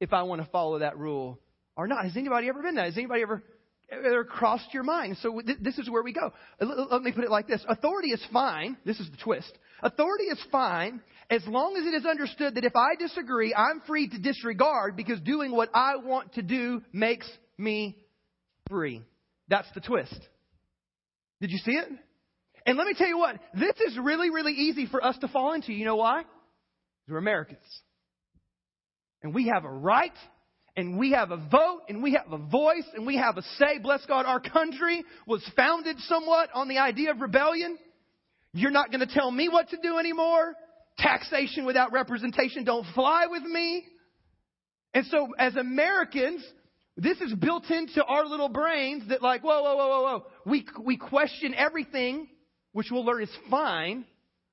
if 0.00 0.12
I 0.12 0.24
want 0.24 0.42
to 0.42 0.48
follow 0.50 0.80
that 0.80 0.98
rule 0.98 1.38
or 1.76 1.86
not. 1.86 2.02
Has 2.02 2.16
anybody 2.16 2.48
ever 2.48 2.62
been 2.62 2.74
that? 2.74 2.86
Has 2.86 2.96
anybody 2.98 3.22
ever 3.22 3.44
ever 3.92 4.24
crossed 4.24 4.74
your 4.74 4.82
mind? 4.82 5.18
So 5.22 5.40
th- 5.40 5.58
this 5.60 5.78
is 5.78 5.88
where 5.88 6.02
we 6.02 6.12
go. 6.12 6.32
Let 6.60 7.02
me 7.02 7.12
put 7.12 7.22
it 7.22 7.30
like 7.30 7.46
this: 7.46 7.64
Authority 7.68 8.08
is 8.08 8.26
fine. 8.32 8.76
This 8.84 8.98
is 8.98 9.08
the 9.08 9.18
twist. 9.18 9.56
Authority 9.82 10.24
is 10.24 10.38
fine 10.52 11.00
as 11.28 11.42
long 11.46 11.76
as 11.76 11.86
it 11.86 11.94
is 11.94 12.06
understood 12.06 12.54
that 12.54 12.64
if 12.64 12.76
I 12.76 12.94
disagree, 12.98 13.54
I'm 13.54 13.80
free 13.86 14.08
to 14.08 14.18
disregard 14.18 14.96
because 14.96 15.20
doing 15.20 15.50
what 15.50 15.70
I 15.74 15.96
want 15.96 16.34
to 16.34 16.42
do 16.42 16.82
makes 16.92 17.28
me 17.58 17.96
free. 18.68 19.02
That's 19.48 19.68
the 19.74 19.80
twist. 19.80 20.18
Did 21.40 21.50
you 21.50 21.58
see 21.58 21.72
it? 21.72 21.88
And 22.64 22.78
let 22.78 22.86
me 22.86 22.94
tell 22.96 23.08
you 23.08 23.18
what, 23.18 23.36
this 23.54 23.74
is 23.86 23.98
really, 23.98 24.30
really 24.30 24.52
easy 24.52 24.86
for 24.86 25.04
us 25.04 25.18
to 25.18 25.28
fall 25.28 25.52
into. 25.54 25.72
You 25.72 25.84
know 25.84 25.96
why? 25.96 26.22
We're 27.08 27.18
Americans. 27.18 27.64
And 29.22 29.34
we 29.34 29.48
have 29.48 29.64
a 29.64 29.70
right, 29.70 30.12
and 30.76 30.98
we 30.98 31.12
have 31.12 31.30
a 31.30 31.36
vote, 31.36 31.82
and 31.88 32.02
we 32.02 32.12
have 32.12 32.32
a 32.32 32.38
voice, 32.38 32.86
and 32.94 33.06
we 33.06 33.16
have 33.16 33.36
a 33.36 33.42
say. 33.58 33.78
Bless 33.82 34.04
God, 34.06 34.26
our 34.26 34.40
country 34.40 35.04
was 35.26 35.42
founded 35.56 35.98
somewhat 36.00 36.50
on 36.54 36.68
the 36.68 36.78
idea 36.78 37.10
of 37.10 37.20
rebellion. 37.20 37.78
You're 38.54 38.70
not 38.70 38.90
going 38.90 39.06
to 39.06 39.12
tell 39.12 39.30
me 39.30 39.48
what 39.48 39.70
to 39.70 39.78
do 39.82 39.98
anymore. 39.98 40.54
Taxation 40.98 41.64
without 41.64 41.92
representation 41.92 42.64
don't 42.64 42.86
fly 42.94 43.26
with 43.30 43.42
me. 43.42 43.84
And 44.94 45.06
so, 45.06 45.28
as 45.38 45.56
Americans, 45.56 46.44
this 46.96 47.18
is 47.20 47.32
built 47.34 47.70
into 47.70 48.04
our 48.04 48.26
little 48.26 48.50
brains 48.50 49.08
that, 49.08 49.22
like, 49.22 49.42
whoa, 49.42 49.62
whoa, 49.62 49.76
whoa, 49.76 49.88
whoa, 49.88 50.02
whoa. 50.02 50.26
We, 50.44 50.66
we 50.84 50.98
question 50.98 51.54
everything, 51.54 52.28
which 52.72 52.88
we'll 52.90 53.04
learn 53.04 53.22
is 53.22 53.30
fine, 53.50 54.04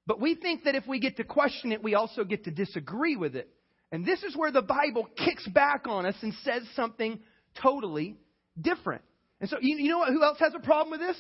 but 0.07 0.21
we 0.21 0.35
think 0.35 0.63
that 0.63 0.75
if 0.75 0.87
we 0.87 0.99
get 0.99 1.17
to 1.17 1.25
question 1.25 1.73
it, 1.73 1.83
we 1.83 1.95
also 1.95 2.23
get 2.23 2.45
to 2.45 2.51
disagree 2.51 3.17
with 3.17 3.35
it. 3.35 3.49
And 3.91 4.05
this 4.05 4.23
is 4.23 4.35
where 4.35 4.51
the 4.51 4.61
Bible 4.61 5.07
kicks 5.17 5.45
back 5.49 5.87
on 5.87 6.05
us 6.05 6.15
and 6.21 6.33
says 6.45 6.63
something 6.75 7.19
totally 7.61 8.15
different. 8.59 9.01
And 9.41 9.49
so, 9.49 9.57
you, 9.59 9.77
you 9.77 9.89
know 9.89 9.99
what, 9.99 10.13
who 10.13 10.23
else 10.23 10.39
has 10.39 10.53
a 10.55 10.59
problem 10.59 10.91
with 10.91 11.01
this? 11.01 11.17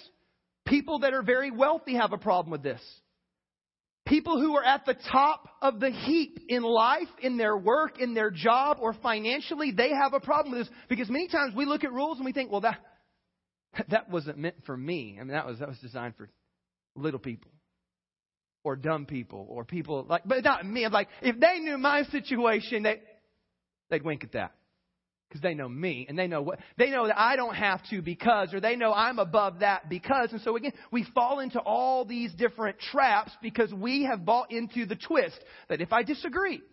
People 0.69 0.99
that 0.99 1.13
are 1.13 1.23
very 1.23 1.51
wealthy 1.51 1.95
have 1.95 2.13
a 2.13 2.17
problem 2.17 2.51
with 2.51 2.63
this. 2.63 2.81
People 4.05 4.39
who 4.39 4.55
are 4.55 4.63
at 4.63 4.85
the 4.85 4.95
top 5.11 5.47
of 5.61 5.79
the 5.79 5.91
heap 5.91 6.39
in 6.47 6.63
life, 6.63 7.07
in 7.21 7.37
their 7.37 7.57
work, 7.57 7.99
in 7.99 8.13
their 8.13 8.31
job, 8.31 8.77
or 8.79 8.93
financially, 8.93 9.71
they 9.71 9.89
have 9.89 10.13
a 10.13 10.19
problem 10.19 10.55
with 10.57 10.67
this. 10.67 10.75
Because 10.87 11.09
many 11.09 11.27
times 11.27 11.53
we 11.55 11.65
look 11.65 11.83
at 11.83 11.91
rules 11.91 12.17
and 12.17 12.25
we 12.25 12.31
think, 12.31 12.51
well, 12.51 12.61
that, 12.61 12.79
that 13.89 14.09
wasn't 14.09 14.37
meant 14.37 14.55
for 14.65 14.75
me. 14.75 15.17
I 15.19 15.23
mean, 15.23 15.33
that 15.33 15.45
was, 15.45 15.59
that 15.59 15.67
was 15.67 15.77
designed 15.79 16.15
for 16.15 16.29
little 16.95 17.19
people 17.19 17.51
or 18.63 18.75
dumb 18.75 19.05
people 19.05 19.45
or 19.49 19.63
people 19.63 20.05
like, 20.07 20.23
but 20.25 20.43
not 20.43 20.65
me. 20.65 20.85
I'm 20.85 20.91
like, 20.91 21.09
if 21.21 21.39
they 21.39 21.59
knew 21.59 21.77
my 21.77 22.03
situation, 22.03 22.83
they, 22.83 23.01
they'd 23.89 24.03
wink 24.03 24.23
at 24.23 24.33
that. 24.33 24.53
Because 25.29 25.41
they 25.43 25.53
know 25.53 25.69
me 25.69 26.07
and 26.09 26.17
they 26.17 26.25
know 26.25 26.41
what, 26.41 26.57
they 26.77 26.89
know 26.89 27.05
that 27.05 27.19
I 27.19 27.35
don't 27.35 27.53
have 27.53 27.81
to 27.91 28.01
because, 28.01 28.51
or 28.51 28.59
they 28.59 28.75
know 28.75 28.91
I'm 28.91 29.19
above 29.19 29.59
that 29.59 29.87
because. 29.87 30.31
And 30.31 30.41
so 30.41 30.55
again, 30.55 30.73
we 30.91 31.05
fall 31.13 31.39
into 31.39 31.59
all 31.59 32.03
these 32.03 32.33
different 32.33 32.79
traps 32.79 33.31
because 33.39 33.71
we 33.71 34.05
have 34.05 34.25
bought 34.25 34.51
into 34.51 34.87
the 34.87 34.95
twist 34.95 35.39
that 35.69 35.81
if 35.81 35.93
I 35.93 36.01
disagree, 36.01 36.63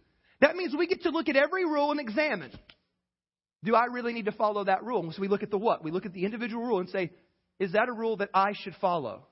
that 0.41 0.57
means 0.57 0.75
we 0.77 0.87
get 0.87 1.03
to 1.03 1.11
look 1.11 1.29
at 1.29 1.37
every 1.37 1.67
rule 1.67 1.91
and 1.91 2.01
examine. 2.01 2.51
Do 3.63 3.75
I 3.75 3.87
really 3.87 4.15
need 4.15 4.25
to 4.25 4.33
follow 4.33 4.65
that 4.65 4.85
rule? 4.85 5.11
So 5.13 5.21
we 5.21 5.29
look 5.29 5.43
at 5.43 5.51
the 5.51 5.59
what? 5.59 5.85
We 5.85 5.91
look 5.91 6.07
at 6.07 6.15
the 6.15 6.25
individual 6.25 6.65
rule 6.65 6.81
and 6.81 6.89
say, 6.89 7.11
is 7.59 7.73
that 7.73 7.89
a 7.89 7.93
rule 7.93 8.17
that 8.19 8.31
I 8.33 8.53
should 8.55 8.75
follow? 8.81 9.27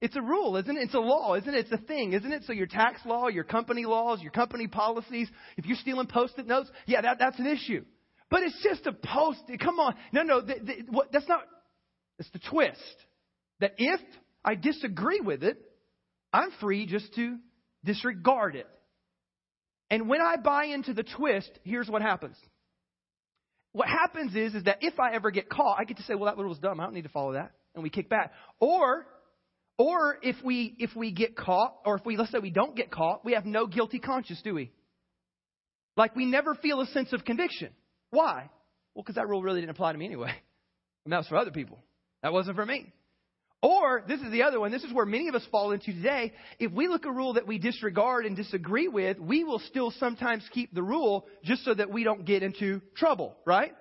It's 0.00 0.16
a 0.16 0.22
rule, 0.22 0.56
isn't 0.56 0.76
it? 0.76 0.80
It's 0.80 0.94
a 0.94 1.00
law, 1.00 1.34
isn't 1.34 1.52
it? 1.52 1.66
It's 1.66 1.72
a 1.72 1.84
thing, 1.84 2.12
isn't 2.12 2.32
it? 2.32 2.44
So 2.46 2.52
your 2.52 2.68
tax 2.68 3.00
law, 3.04 3.28
your 3.28 3.44
company 3.44 3.84
laws, 3.84 4.22
your 4.22 4.30
company 4.30 4.68
policies, 4.68 5.28
if 5.56 5.66
you're 5.66 5.76
stealing 5.76 6.06
post-it 6.06 6.46
notes, 6.46 6.70
yeah, 6.86 7.00
that, 7.00 7.18
that's 7.18 7.38
an 7.38 7.46
issue. 7.46 7.84
But 8.30 8.42
it's 8.42 8.62
just 8.62 8.86
a 8.86 8.92
post. 8.92 9.40
Come 9.60 9.78
on. 9.78 9.94
No, 10.12 10.22
no, 10.22 10.40
the, 10.40 10.54
the, 10.62 10.74
what, 10.90 11.12
that's 11.12 11.28
not. 11.28 11.42
It's 12.18 12.30
the 12.30 12.40
twist. 12.50 12.78
That 13.60 13.72
if 13.78 14.00
I 14.44 14.54
disagree 14.54 15.20
with 15.20 15.42
it, 15.42 15.58
I'm 16.32 16.50
free 16.60 16.86
just 16.86 17.14
to 17.14 17.38
disregard 17.84 18.54
it. 18.54 18.66
And 19.90 20.08
when 20.08 20.20
I 20.20 20.36
buy 20.36 20.66
into 20.66 20.92
the 20.92 21.02
twist, 21.02 21.50
here's 21.64 21.88
what 21.88 22.02
happens. 22.02 22.36
What 23.72 23.88
happens 23.88 24.34
is, 24.34 24.54
is 24.54 24.64
that 24.64 24.78
if 24.80 24.98
I 25.00 25.14
ever 25.14 25.30
get 25.30 25.48
caught, 25.48 25.78
I 25.78 25.84
get 25.84 25.96
to 25.98 26.02
say, 26.02 26.14
well, 26.14 26.26
that 26.26 26.36
rule 26.36 26.48
was 26.48 26.58
dumb. 26.58 26.80
I 26.80 26.84
don't 26.84 26.94
need 26.94 27.02
to 27.02 27.08
follow 27.08 27.32
that. 27.32 27.52
And 27.74 27.82
we 27.82 27.90
kick 27.90 28.08
back. 28.08 28.32
Or, 28.60 29.06
or 29.78 30.18
if 30.22 30.36
we, 30.44 30.74
if 30.78 30.90
we 30.94 31.12
get 31.12 31.36
caught, 31.36 31.74
or 31.86 31.96
if 31.96 32.04
we, 32.04 32.16
let's 32.16 32.32
say 32.32 32.38
we 32.38 32.50
don't 32.50 32.76
get 32.76 32.90
caught, 32.90 33.24
we 33.24 33.32
have 33.32 33.46
no 33.46 33.66
guilty 33.66 33.98
conscience, 33.98 34.40
do 34.42 34.54
we? 34.54 34.72
Like 35.96 36.14
we 36.14 36.26
never 36.26 36.54
feel 36.54 36.80
a 36.80 36.86
sense 36.86 37.12
of 37.12 37.24
conviction. 37.24 37.70
Why? 38.10 38.50
Well, 38.94 39.02
because 39.02 39.16
that 39.16 39.28
rule 39.28 39.42
really 39.42 39.60
didn't 39.60 39.70
apply 39.70 39.92
to 39.92 39.98
me 39.98 40.06
anyway. 40.06 40.32
And 41.04 41.12
that 41.14 41.18
was 41.18 41.28
for 41.28 41.38
other 41.38 41.52
people. 41.52 41.78
That 42.22 42.34
wasn't 42.34 42.56
for 42.56 42.66
me. 42.66 42.92
Or, 43.62 44.04
this 44.06 44.20
is 44.20 44.30
the 44.30 44.42
other 44.42 44.60
one, 44.60 44.70
this 44.70 44.84
is 44.84 44.92
where 44.92 45.06
many 45.06 45.28
of 45.28 45.34
us 45.34 45.42
fall 45.50 45.72
into 45.72 45.92
today. 45.92 46.32
If 46.60 46.70
we 46.72 46.86
look 46.86 47.06
a 47.06 47.10
rule 47.10 47.32
that 47.34 47.46
we 47.46 47.58
disregard 47.58 48.26
and 48.26 48.36
disagree 48.36 48.86
with, 48.86 49.18
we 49.18 49.42
will 49.42 49.58
still 49.58 49.90
sometimes 49.92 50.44
keep 50.52 50.74
the 50.74 50.82
rule 50.82 51.26
just 51.42 51.64
so 51.64 51.72
that 51.72 51.90
we 51.90 52.04
don't 52.04 52.24
get 52.24 52.42
into 52.42 52.82
trouble, 52.94 53.36
right? 53.46 53.72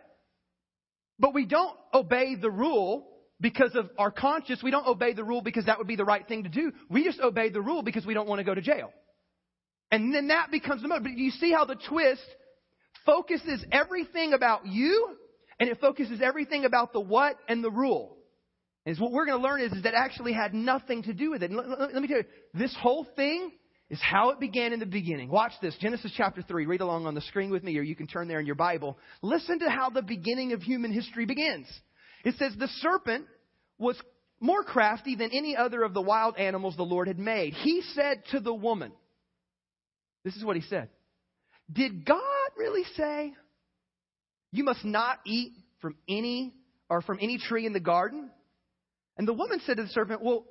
But 1.20 1.36
we 1.36 1.46
don't 1.46 1.76
obey 1.94 2.36
the 2.36 2.50
rule 2.50 3.08
because 3.40 3.76
of 3.76 3.90
our 4.00 4.10
conscience. 4.10 4.64
We 4.64 4.72
don't 4.72 4.88
obey 4.88 5.14
the 5.14 5.24
rule 5.24 5.42
because 5.42 5.66
that 5.66 5.78
would 5.78 5.88
be 5.88 5.96
the 5.96 6.06
right 6.06 6.28
thing 6.28 6.44
to 6.44 6.50
do. 6.50 6.72
We 6.90 7.04
just 7.04 7.20
obey 7.20 7.50
the 7.50 7.62
rule 7.62 7.84
because 7.84 8.06
we 8.06 8.16
don't 8.16 8.28
want 8.28 8.40
to 8.40 8.46
go 8.46 8.56
to 8.56 8.62
jail. 8.62 8.92
And 9.92 10.14
then 10.14 10.30
that 10.30 10.50
becomes 10.50 10.82
the 10.82 10.88
motive. 10.88 11.04
But 11.04 11.18
you 11.18 11.32
see 11.32 11.52
how 11.52 11.66
the 11.66 11.78
twist 11.88 12.22
focuses 13.06 13.64
everything 13.72 14.34
about 14.34 14.66
you 14.66 15.16
and 15.60 15.70
it 15.70 15.80
focuses 15.80 16.22
everything 16.22 16.66
about 16.66 16.94
the 16.94 17.00
what 17.00 17.38
and 17.48 17.64
the 17.64 17.72
rule. 17.72 18.18
Is 18.86 19.00
what 19.00 19.12
we're 19.12 19.26
going 19.26 19.42
to 19.42 19.44
learn 19.44 19.62
is, 19.62 19.74
is 19.74 19.84
that 19.84 19.94
actually 19.96 20.32
had 20.32 20.54
nothing 20.54 21.04
to 21.04 21.14
do 21.14 21.32
with 21.32 21.44
it. 21.44 21.52
Let, 21.52 21.68
let, 21.68 21.94
let 21.94 22.02
me 22.02 22.08
tell 22.08 22.20
you, 22.20 22.24
this 22.54 22.74
whole 22.80 23.06
thing 23.18 23.52
is 23.90 24.00
how 24.02 24.30
it 24.30 24.40
began 24.40 24.72
in 24.72 24.80
the 24.80 24.86
beginning. 24.86 25.30
Watch 25.30 25.52
this. 25.62 25.76
Genesis 25.82 26.14
chapter 26.16 26.42
3. 26.42 26.66
Read 26.66 26.80
along 26.80 27.06
on 27.06 27.14
the 27.14 27.22
screen 27.22 27.52
with 27.52 27.64
me, 27.64 27.78
or 27.78 27.82
you 27.82 27.96
can 27.96 28.08
turn 28.08 28.30
there 28.30 28.40
in 28.40 28.46
your 28.46 28.56
Bible. 28.56 28.98
Listen 29.22 29.60
to 29.60 29.70
how 29.70 29.90
the 29.90 30.02
beginning 30.02 30.54
of 30.54 30.62
human 30.62 30.94
history 30.94 31.26
begins. 31.26 31.68
It 32.24 32.36
says, 32.38 32.54
The 32.58 32.70
serpent 32.80 33.26
was 33.78 34.02
more 34.40 34.64
crafty 34.64 35.16
than 35.16 35.32
any 35.34 35.56
other 35.58 35.84
of 35.84 35.94
the 35.94 36.02
wild 36.02 36.38
animals 36.38 36.78
the 36.78 36.84
Lord 36.84 37.08
had 37.08 37.20
made. 37.20 37.54
He 37.56 37.82
said 37.94 38.24
to 38.32 38.40
the 38.40 38.54
woman, 38.54 38.92
This 40.24 40.36
is 40.36 40.46
what 40.46 40.56
he 40.56 40.62
said. 40.64 40.90
Did 41.72 42.06
God 42.06 42.22
really 42.58 42.84
say, 42.96 43.34
You 44.52 44.64
must 44.64 44.84
not 44.84 45.20
eat 45.26 45.54
from 45.82 45.96
any 46.08 46.54
or 46.90 47.02
from 47.02 47.20
any 47.22 47.38
tree 47.38 47.66
in 47.66 47.74
the 47.74 47.80
garden? 47.80 48.30
And 49.18 49.28
the 49.28 49.34
woman 49.34 49.60
said 49.66 49.78
to 49.78 49.84
the 49.84 49.90
serpent, 49.90 50.24
Well, 50.24 50.46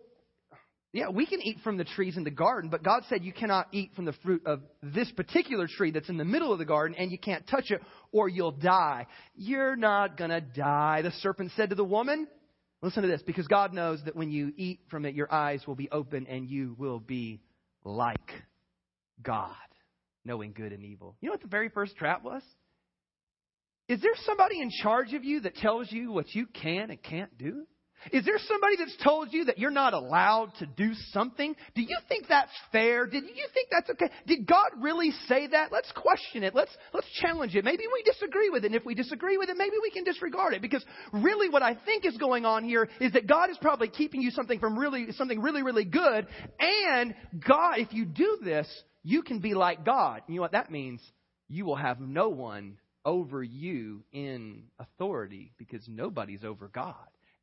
yeah, 0.92 1.10
we 1.10 1.26
can 1.26 1.42
eat 1.42 1.58
from 1.62 1.76
the 1.76 1.84
trees 1.84 2.16
in 2.16 2.24
the 2.24 2.30
garden, 2.30 2.70
but 2.70 2.82
God 2.82 3.02
said 3.10 3.22
you 3.22 3.32
cannot 3.32 3.68
eat 3.70 3.90
from 3.94 4.06
the 4.06 4.14
fruit 4.24 4.42
of 4.46 4.62
this 4.82 5.10
particular 5.12 5.66
tree 5.66 5.90
that's 5.90 6.08
in 6.08 6.16
the 6.16 6.24
middle 6.24 6.52
of 6.52 6.58
the 6.58 6.64
garden, 6.64 6.96
and 6.98 7.12
you 7.12 7.18
can't 7.18 7.46
touch 7.46 7.70
it 7.70 7.82
or 8.12 8.30
you'll 8.30 8.52
die. 8.52 9.06
You're 9.34 9.76
not 9.76 10.16
going 10.16 10.30
to 10.30 10.40
die, 10.40 11.02
the 11.02 11.10
serpent 11.20 11.52
said 11.54 11.68
to 11.68 11.76
the 11.76 11.84
woman. 11.84 12.26
Listen 12.80 13.02
to 13.02 13.08
this, 13.08 13.22
because 13.26 13.46
God 13.46 13.74
knows 13.74 14.00
that 14.04 14.16
when 14.16 14.30
you 14.30 14.54
eat 14.56 14.80
from 14.90 15.04
it, 15.04 15.14
your 15.14 15.30
eyes 15.30 15.66
will 15.66 15.74
be 15.74 15.90
open 15.90 16.26
and 16.28 16.48
you 16.48 16.74
will 16.78 17.00
be 17.00 17.40
like 17.84 18.30
God, 19.22 19.54
knowing 20.26 20.52
good 20.52 20.72
and 20.72 20.82
evil. 20.82 21.16
You 21.20 21.28
know 21.28 21.32
what 21.32 21.42
the 21.42 21.48
very 21.48 21.68
first 21.68 21.96
trap 21.96 22.22
was? 22.22 22.42
Is 23.88 24.00
there 24.02 24.14
somebody 24.24 24.60
in 24.60 24.70
charge 24.82 25.14
of 25.14 25.24
you 25.24 25.40
that 25.40 25.54
tells 25.56 25.90
you 25.92 26.10
what 26.10 26.34
you 26.34 26.46
can 26.46 26.90
and 26.90 27.00
can't 27.02 27.36
do? 27.38 27.66
Is 28.12 28.24
there 28.24 28.38
somebody 28.46 28.76
that's 28.78 28.96
told 29.02 29.32
you 29.32 29.46
that 29.46 29.58
you're 29.58 29.70
not 29.70 29.92
allowed 29.92 30.52
to 30.58 30.66
do 30.66 30.92
something? 31.12 31.56
Do 31.74 31.82
you 31.82 31.96
think 32.08 32.26
that's 32.28 32.52
fair? 32.70 33.06
Did 33.06 33.24
you 33.24 33.46
think 33.52 33.68
that's 33.70 33.90
okay? 33.90 34.10
Did 34.26 34.46
God 34.46 34.70
really 34.80 35.10
say 35.26 35.48
that? 35.48 35.72
Let's 35.72 35.90
question 35.92 36.44
it. 36.44 36.54
Let's 36.54 36.70
let's 36.92 37.08
challenge 37.20 37.56
it. 37.56 37.64
Maybe 37.64 37.84
we 37.92 38.02
disagree 38.02 38.50
with 38.50 38.64
it. 38.64 38.66
And 38.66 38.74
if 38.76 38.84
we 38.84 38.94
disagree 38.94 39.38
with 39.38 39.48
it, 39.48 39.56
maybe 39.56 39.76
we 39.82 39.90
can 39.90 40.04
disregard 40.04 40.54
it. 40.54 40.62
Because 40.62 40.84
really 41.12 41.48
what 41.48 41.62
I 41.62 41.74
think 41.74 42.04
is 42.04 42.16
going 42.16 42.44
on 42.44 42.64
here 42.64 42.88
is 43.00 43.12
that 43.12 43.26
God 43.26 43.50
is 43.50 43.58
probably 43.60 43.88
keeping 43.88 44.20
you 44.20 44.30
something 44.30 44.60
from 44.60 44.78
really 44.78 45.10
something 45.12 45.40
really, 45.40 45.62
really 45.62 45.84
good. 45.84 46.26
And 46.60 47.14
God, 47.46 47.78
if 47.78 47.92
you 47.92 48.04
do 48.04 48.38
this, 48.44 48.68
you 49.06 49.22
can 49.22 49.38
be 49.38 49.54
like 49.54 49.84
God. 49.84 50.22
You 50.26 50.34
know 50.34 50.42
what 50.42 50.52
that 50.52 50.68
means? 50.68 51.00
You 51.48 51.64
will 51.64 51.76
have 51.76 52.00
no 52.00 52.28
one 52.28 52.76
over 53.04 53.40
you 53.40 54.02
in 54.12 54.64
authority 54.80 55.52
because 55.58 55.86
nobody's 55.86 56.42
over 56.42 56.66
God 56.66 56.96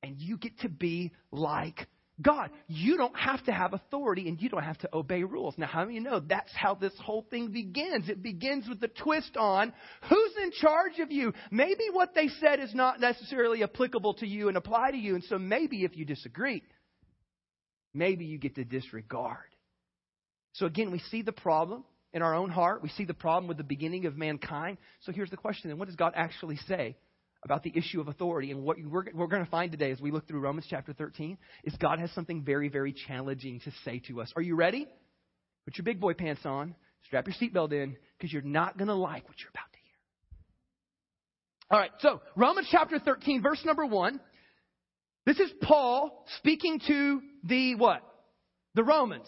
and 0.03 0.19
you 0.19 0.37
get 0.37 0.59
to 0.59 0.67
be 0.67 1.13
like 1.31 1.87
God. 2.21 2.49
You 2.67 2.97
don't 2.97 3.17
have 3.17 3.41
to 3.45 3.53
have 3.53 3.71
authority 3.71 4.27
and 4.27 4.41
you 4.41 4.49
don't 4.49 4.63
have 4.63 4.77
to 4.79 4.89
obey 4.93 5.23
rules. 5.23 5.55
Now, 5.57 5.67
how 5.67 5.85
do 5.85 5.93
you 5.93 6.01
know 6.01 6.19
that's 6.19 6.51
how 6.53 6.75
this 6.75 6.91
whole 7.01 7.25
thing 7.31 7.53
begins? 7.53 8.09
It 8.09 8.21
begins 8.21 8.67
with 8.67 8.81
the 8.81 8.89
twist 8.89 9.37
on 9.37 9.71
who's 10.09 10.33
in 10.43 10.51
charge 10.51 10.99
of 10.99 11.13
you. 11.13 11.31
Maybe 11.49 11.85
what 11.93 12.13
they 12.13 12.27
said 12.41 12.59
is 12.59 12.75
not 12.75 12.99
necessarily 12.99 13.63
applicable 13.63 14.15
to 14.15 14.27
you 14.27 14.49
and 14.49 14.57
apply 14.57 14.91
to 14.91 14.97
you, 14.97 15.15
and 15.15 15.23
so 15.23 15.39
maybe 15.39 15.85
if 15.85 15.95
you 15.95 16.03
disagree, 16.03 16.61
maybe 17.93 18.25
you 18.25 18.37
get 18.37 18.55
to 18.55 18.65
disregard. 18.65 19.52
So 20.53 20.65
again, 20.65 20.91
we 20.91 20.99
see 20.99 21.21
the 21.21 21.31
problem 21.31 21.83
in 22.13 22.21
our 22.21 22.35
own 22.35 22.49
heart. 22.49 22.81
We 22.81 22.89
see 22.89 23.05
the 23.05 23.13
problem 23.13 23.47
with 23.47 23.57
the 23.57 23.63
beginning 23.63 24.05
of 24.05 24.17
mankind. 24.17 24.77
So 25.01 25.11
here's 25.11 25.29
the 25.29 25.37
question 25.37 25.69
then 25.69 25.79
what 25.79 25.87
does 25.87 25.95
God 25.95 26.13
actually 26.15 26.57
say 26.67 26.95
about 27.43 27.63
the 27.63 27.71
issue 27.75 27.99
of 27.99 28.07
authority. 28.07 28.51
And 28.51 28.63
what 28.63 28.77
we're, 28.79 29.05
we're 29.13 29.27
going 29.27 29.43
to 29.43 29.51
find 29.51 29.71
today 29.71 29.91
as 29.91 29.99
we 29.99 30.11
look 30.11 30.27
through 30.27 30.39
Romans 30.39 30.65
chapter 30.69 30.93
13 30.93 31.37
is 31.63 31.73
God 31.77 31.99
has 31.99 32.11
something 32.11 32.43
very, 32.43 32.69
very 32.69 32.93
challenging 32.93 33.59
to 33.61 33.71
say 33.83 34.01
to 34.07 34.21
us. 34.21 34.31
Are 34.35 34.41
you 34.41 34.55
ready? 34.55 34.87
Put 35.65 35.77
your 35.77 35.83
big 35.83 35.99
boy 35.99 36.13
pants 36.13 36.45
on, 36.45 36.75
strap 37.05 37.27
your 37.27 37.35
seatbelt 37.35 37.71
in, 37.71 37.97
because 38.17 38.31
you're 38.31 38.41
not 38.41 38.77
going 38.77 38.87
to 38.87 38.95
like 38.95 39.27
what 39.27 39.39
you're 39.39 39.49
about 39.49 39.71
to 39.71 39.77
hear. 39.79 39.91
All 41.71 41.79
right, 41.79 41.91
so 41.99 42.21
Romans 42.35 42.67
chapter 42.71 42.99
13, 42.99 43.41
verse 43.41 43.61
number 43.65 43.85
1. 43.85 44.19
This 45.25 45.39
is 45.39 45.51
Paul 45.61 46.25
speaking 46.37 46.81
to 46.87 47.21
the 47.45 47.75
what? 47.75 48.03
The 48.75 48.83
Romans. 48.83 49.27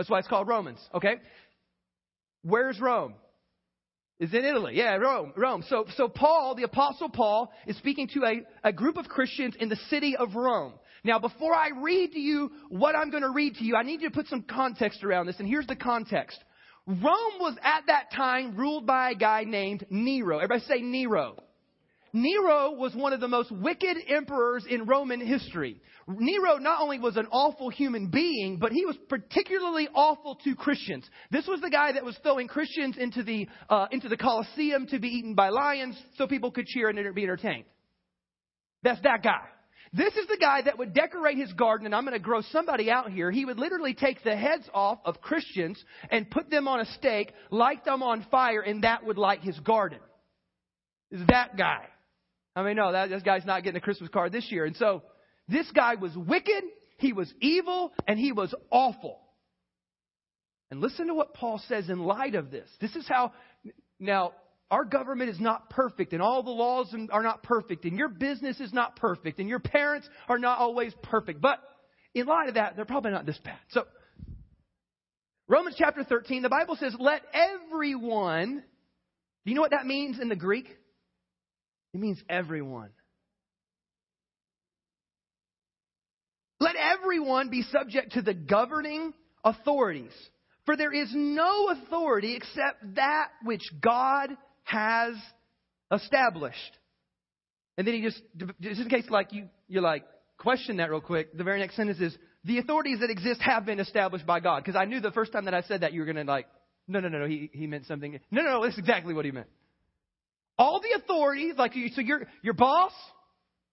That's 0.00 0.08
why 0.08 0.18
it's 0.18 0.28
called 0.28 0.48
Romans, 0.48 0.78
okay? 0.94 1.16
Where's 2.42 2.80
Rome? 2.80 3.16
is 4.18 4.32
in 4.32 4.46
Italy. 4.46 4.72
Yeah, 4.76 4.96
Rome. 4.96 5.34
Rome. 5.36 5.62
So, 5.68 5.84
so 5.96 6.08
Paul, 6.08 6.54
the 6.54 6.62
apostle 6.62 7.10
Paul, 7.10 7.52
is 7.66 7.76
speaking 7.76 8.08
to 8.14 8.24
a, 8.24 8.42
a 8.64 8.72
group 8.72 8.96
of 8.96 9.08
Christians 9.08 9.56
in 9.60 9.68
the 9.68 9.76
city 9.90 10.16
of 10.16 10.34
Rome. 10.34 10.72
Now, 11.04 11.18
before 11.18 11.54
I 11.54 11.68
read 11.82 12.12
to 12.12 12.18
you 12.18 12.50
what 12.70 12.96
I'm 12.96 13.10
going 13.10 13.24
to 13.24 13.30
read 13.30 13.56
to 13.56 13.64
you, 13.64 13.76
I 13.76 13.82
need 13.82 14.00
you 14.00 14.08
to 14.08 14.14
put 14.14 14.28
some 14.28 14.42
context 14.42 15.04
around 15.04 15.26
this. 15.26 15.38
And 15.38 15.46
here's 15.46 15.66
the 15.66 15.76
context. 15.76 16.38
Rome 16.86 17.38
was 17.40 17.56
at 17.62 17.84
that 17.88 18.10
time 18.16 18.56
ruled 18.56 18.86
by 18.86 19.10
a 19.10 19.14
guy 19.14 19.44
named 19.44 19.84
Nero. 19.90 20.38
Everybody 20.38 20.64
say 20.64 20.80
Nero. 20.80 21.42
Nero 22.12 22.72
was 22.72 22.94
one 22.94 23.12
of 23.12 23.20
the 23.20 23.28
most 23.28 23.52
wicked 23.52 23.96
emperors 24.08 24.64
in 24.68 24.86
Roman 24.86 25.24
history. 25.24 25.80
Nero 26.08 26.58
not 26.58 26.80
only 26.80 26.98
was 26.98 27.16
an 27.16 27.26
awful 27.30 27.70
human 27.70 28.08
being, 28.08 28.58
but 28.58 28.72
he 28.72 28.84
was 28.84 28.96
particularly 29.08 29.88
awful 29.94 30.36
to 30.44 30.56
Christians. 30.56 31.08
This 31.30 31.46
was 31.46 31.60
the 31.60 31.70
guy 31.70 31.92
that 31.92 32.04
was 32.04 32.18
throwing 32.22 32.48
Christians 32.48 32.96
into 32.98 33.22
the, 33.22 33.48
uh, 33.68 33.86
into 33.92 34.08
the 34.08 34.16
Colosseum 34.16 34.86
to 34.88 34.98
be 34.98 35.08
eaten 35.08 35.34
by 35.34 35.50
lions 35.50 35.96
so 36.16 36.26
people 36.26 36.50
could 36.50 36.66
cheer 36.66 36.88
and 36.88 37.14
be 37.14 37.22
entertained. 37.22 37.64
That's 38.82 39.00
that 39.02 39.22
guy. 39.22 39.46
This 39.92 40.14
is 40.14 40.26
the 40.28 40.38
guy 40.40 40.62
that 40.62 40.78
would 40.78 40.94
decorate 40.94 41.36
his 41.36 41.52
garden, 41.54 41.86
and 41.86 41.94
I'm 41.94 42.04
going 42.04 42.14
to 42.14 42.20
grow 42.20 42.42
somebody 42.52 42.90
out 42.90 43.10
here. 43.10 43.30
He 43.30 43.44
would 43.44 43.58
literally 43.58 43.92
take 43.92 44.22
the 44.22 44.36
heads 44.36 44.68
off 44.72 45.00
of 45.04 45.20
Christians 45.20 45.82
and 46.10 46.30
put 46.30 46.48
them 46.48 46.68
on 46.68 46.80
a 46.80 46.86
stake, 46.86 47.32
light 47.50 47.84
them 47.84 48.02
on 48.02 48.24
fire, 48.30 48.60
and 48.60 48.84
that 48.84 49.04
would 49.04 49.18
light 49.18 49.40
his 49.40 49.58
garden. 49.60 49.98
Is 51.10 51.20
that 51.28 51.56
guy. 51.56 51.86
I 52.56 52.62
mean, 52.62 52.76
no, 52.76 52.92
that, 52.92 53.08
this 53.08 53.22
guy's 53.22 53.44
not 53.44 53.62
getting 53.62 53.78
a 53.78 53.80
Christmas 53.80 54.10
card 54.10 54.32
this 54.32 54.50
year. 54.50 54.64
And 54.64 54.76
so 54.76 55.02
this 55.48 55.70
guy 55.72 55.94
was 55.94 56.12
wicked, 56.16 56.64
he 56.98 57.12
was 57.12 57.32
evil, 57.40 57.92
and 58.06 58.18
he 58.18 58.32
was 58.32 58.54
awful. 58.70 59.20
And 60.70 60.80
listen 60.80 61.08
to 61.08 61.14
what 61.14 61.34
Paul 61.34 61.60
says 61.68 61.88
in 61.88 61.98
light 61.98 62.34
of 62.34 62.50
this. 62.50 62.68
This 62.80 62.94
is 62.94 63.06
how, 63.08 63.32
now, 63.98 64.32
our 64.70 64.84
government 64.84 65.30
is 65.30 65.40
not 65.40 65.68
perfect, 65.68 66.12
and 66.12 66.22
all 66.22 66.44
the 66.44 66.50
laws 66.50 66.94
are 67.10 67.22
not 67.22 67.42
perfect, 67.42 67.84
and 67.84 67.98
your 67.98 68.08
business 68.08 68.60
is 68.60 68.72
not 68.72 68.94
perfect, 68.94 69.40
and 69.40 69.48
your 69.48 69.58
parents 69.58 70.08
are 70.28 70.38
not 70.38 70.58
always 70.58 70.94
perfect. 71.02 71.40
But 71.40 71.58
in 72.14 72.26
light 72.26 72.48
of 72.48 72.54
that, 72.54 72.76
they're 72.76 72.84
probably 72.84 73.10
not 73.10 73.26
this 73.26 73.38
bad. 73.44 73.58
So, 73.70 73.84
Romans 75.48 75.74
chapter 75.76 76.04
13, 76.04 76.42
the 76.42 76.48
Bible 76.48 76.76
says, 76.76 76.94
Let 77.00 77.22
everyone, 77.32 78.62
do 79.44 79.50
you 79.50 79.56
know 79.56 79.62
what 79.62 79.72
that 79.72 79.86
means 79.86 80.20
in 80.20 80.28
the 80.28 80.36
Greek? 80.36 80.68
It 81.92 82.00
means 82.00 82.22
everyone. 82.28 82.90
Let 86.60 86.76
everyone 86.76 87.48
be 87.48 87.62
subject 87.62 88.12
to 88.12 88.22
the 88.22 88.34
governing 88.34 89.14
authorities. 89.42 90.12
For 90.66 90.76
there 90.76 90.92
is 90.92 91.10
no 91.14 91.70
authority 91.70 92.36
except 92.36 92.96
that 92.96 93.28
which 93.42 93.62
God 93.80 94.30
has 94.64 95.14
established. 95.90 96.78
And 97.78 97.86
then 97.86 97.94
he 97.94 98.02
just, 98.02 98.22
just 98.60 98.80
in 98.80 98.88
case 98.88 99.04
like 99.08 99.32
you, 99.32 99.48
you're 99.68 99.82
like, 99.82 100.04
question 100.36 100.76
that 100.76 100.90
real 100.90 101.00
quick, 101.00 101.36
the 101.36 101.44
very 101.44 101.60
next 101.60 101.76
sentence 101.76 101.98
is, 101.98 102.16
the 102.44 102.58
authorities 102.58 103.00
that 103.00 103.10
exist 103.10 103.40
have 103.42 103.66
been 103.66 103.80
established 103.80 104.26
by 104.26 104.40
God. 104.40 104.62
Because 104.62 104.78
I 104.78 104.84
knew 104.84 105.00
the 105.00 105.10
first 105.10 105.32
time 105.32 105.46
that 105.46 105.54
I 105.54 105.62
said 105.62 105.80
that 105.82 105.92
you 105.92 106.00
were 106.00 106.06
going 106.06 106.24
to 106.24 106.30
like, 106.30 106.46
no, 106.88 107.00
no, 107.00 107.08
no, 107.08 107.18
no, 107.18 107.26
he, 107.26 107.50
he 107.52 107.66
meant 107.66 107.86
something. 107.86 108.18
No, 108.30 108.42
no, 108.42 108.50
no, 108.58 108.64
that's 108.64 108.78
exactly 108.78 109.14
what 109.14 109.24
he 109.24 109.30
meant. 109.30 109.48
All 110.60 110.78
the 110.78 111.00
authorities, 111.02 111.54
like 111.56 111.72
so 111.94 112.02
your, 112.02 112.28
your 112.42 112.52
boss, 112.52 112.92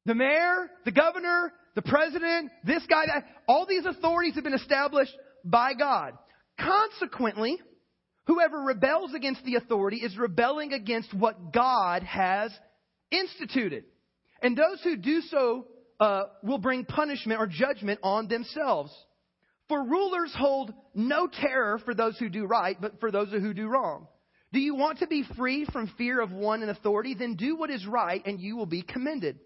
the 0.06 0.16
mayor, 0.16 0.70
the 0.86 0.92
governor, 0.94 1.52
the 1.76 1.82
president, 1.82 2.50
this 2.64 2.82
guy, 2.90 3.08
that, 3.08 3.26
all 3.46 3.66
these 3.68 3.86
authorities 3.86 4.36
have 4.36 4.46
been 4.46 4.54
established 4.54 5.12
by 5.44 5.74
God. 5.74 6.14
Consequently, 6.58 7.58
whoever 8.26 8.64
rebels 8.64 9.14
against 9.14 9.44
the 9.44 9.56
authority 9.56 9.98
is 9.98 10.18
rebelling 10.18 10.72
against 10.72 11.14
what 11.14 11.52
God 11.52 12.04
has 12.04 12.54
instituted. 13.12 13.84
And 14.42 14.56
those 14.56 14.82
who 14.82 14.96
do 14.96 15.20
so 15.30 15.66
uh, 16.00 16.22
will 16.42 16.58
bring 16.58 16.86
punishment 16.86 17.42
or 17.42 17.48
judgment 17.48 18.00
on 18.02 18.30
themselves. 18.30 18.94
For 19.68 19.84
rulers 19.84 20.34
hold 20.38 20.72
no 20.96 21.28
terror 21.28 21.82
for 21.84 21.94
those 21.94 22.18
who 22.18 22.30
do 22.30 22.46
right, 22.46 22.78
but 22.80 23.02
for 23.02 23.12
those 23.12 23.30
who 23.30 23.54
do 23.54 23.68
wrong. 23.68 24.08
Do 24.54 24.60
you 24.60 24.76
want 24.76 25.00
to 25.00 25.08
be 25.08 25.24
free 25.36 25.66
from 25.66 25.92
fear 25.98 26.22
of 26.22 26.32
one 26.32 26.64
in 26.64 26.70
authority? 26.70 27.14
Then 27.14 27.36
do 27.36 27.56
what 27.58 27.70
is 27.70 27.86
right, 27.86 28.22
and 28.26 28.40
you 28.40 28.56
will 28.56 28.66
be 28.66 28.82
commended. 28.82 29.40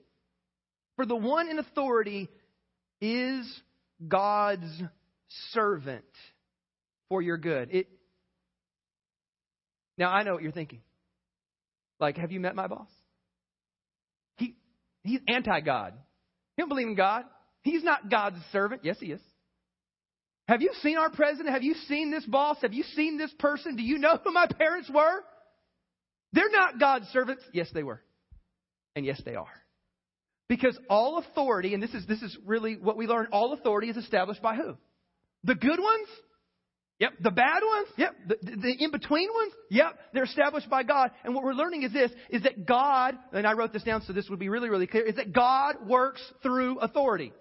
For 0.96 1.06
the 1.06 1.16
one 1.16 1.50
in 1.50 1.58
authority 1.58 2.30
is 3.00 3.62
God's 4.08 4.70
servant 5.52 6.06
for 7.10 7.22
your 7.22 7.38
good. 7.38 7.70
It, 7.72 7.88
now, 9.98 10.12
I 10.12 10.24
know 10.24 10.34
what 10.34 10.44
you're 10.44 10.52
thinking. 10.52 10.82
Like, 12.00 12.18
have 12.18 12.32
you 12.32 12.40
met 12.40 12.56
my 12.56 12.68
boss? 12.68 12.90
He, 14.38 14.56
he's 15.04 15.20
anti 15.28 15.60
God. 15.62 15.94
He 16.56 16.62
don't 16.62 16.70
believe 16.70 16.88
in 16.88 16.96
God. 16.96 17.24
He's 17.62 17.84
not 17.84 18.10
God's 18.10 18.38
servant. 18.52 18.82
Yes, 18.84 18.98
he 19.00 19.08
is. 19.08 19.22
Have 20.52 20.62
you 20.62 20.72
seen 20.82 20.98
our 20.98 21.10
president? 21.10 21.48
Have 21.54 21.64
you 21.64 21.76
seen 21.88 22.12
this 22.12 22.26
boss? 22.26 22.58
Have 22.62 22.74
you 22.74 22.84
seen 22.84 23.18
this 23.18 23.32
person? 23.40 23.78
Do 23.78 23.84
you 23.84 23.98
know 23.98 24.20
who 24.22 24.34
my 24.34 24.48
parents 24.48 24.92
were? 24.94 25.24
They're 26.34 26.52
not 26.52 26.78
God's 26.78 27.08
servants. 27.14 27.42
Yes, 27.54 27.70
they 27.74 27.84
were. 27.84 28.02
And 28.94 29.06
yes, 29.06 29.22
they 29.24 29.36
are. 29.36 29.48
Because 30.50 30.78
all 30.90 31.20
authority, 31.20 31.74
and 31.74 31.82
this 31.82 31.94
is, 31.94 32.06
this 32.06 32.22
is 32.22 32.38
really 32.46 32.76
what 32.76 32.98
we 32.98 33.08
learn, 33.08 33.30
all 33.32 33.54
authority 33.54 33.90
is 33.90 33.96
established 33.96 34.42
by 34.42 34.56
who? 34.56 34.76
The 35.46 35.56
good 35.56 35.80
ones? 35.80 36.08
Yep. 37.00 37.14
The 37.22 37.32
bad 37.32 37.62
ones? 37.66 37.88
Yep. 37.96 38.16
The, 38.28 38.38
the, 38.42 38.58
the 38.58 38.84
in-between 38.84 39.30
ones? 39.34 39.54
Yep. 39.70 40.00
They're 40.14 40.24
established 40.26 40.70
by 40.70 40.84
God. 40.84 41.12
And 41.24 41.34
what 41.34 41.46
we're 41.46 41.54
learning 41.54 41.84
is 41.84 41.94
this, 41.94 42.12
is 42.30 42.44
that 42.44 42.66
God, 42.66 43.18
and 43.32 43.48
I 43.48 43.54
wrote 43.54 43.72
this 43.72 43.84
down 43.84 44.02
so 44.02 44.12
this 44.12 44.28
would 44.30 44.40
be 44.40 44.50
really, 44.50 44.68
really 44.68 44.88
clear, 44.88 45.06
is 45.06 45.16
that 45.16 45.32
God 45.32 45.88
works 45.88 46.22
through 46.44 46.80
authority. 46.80 47.32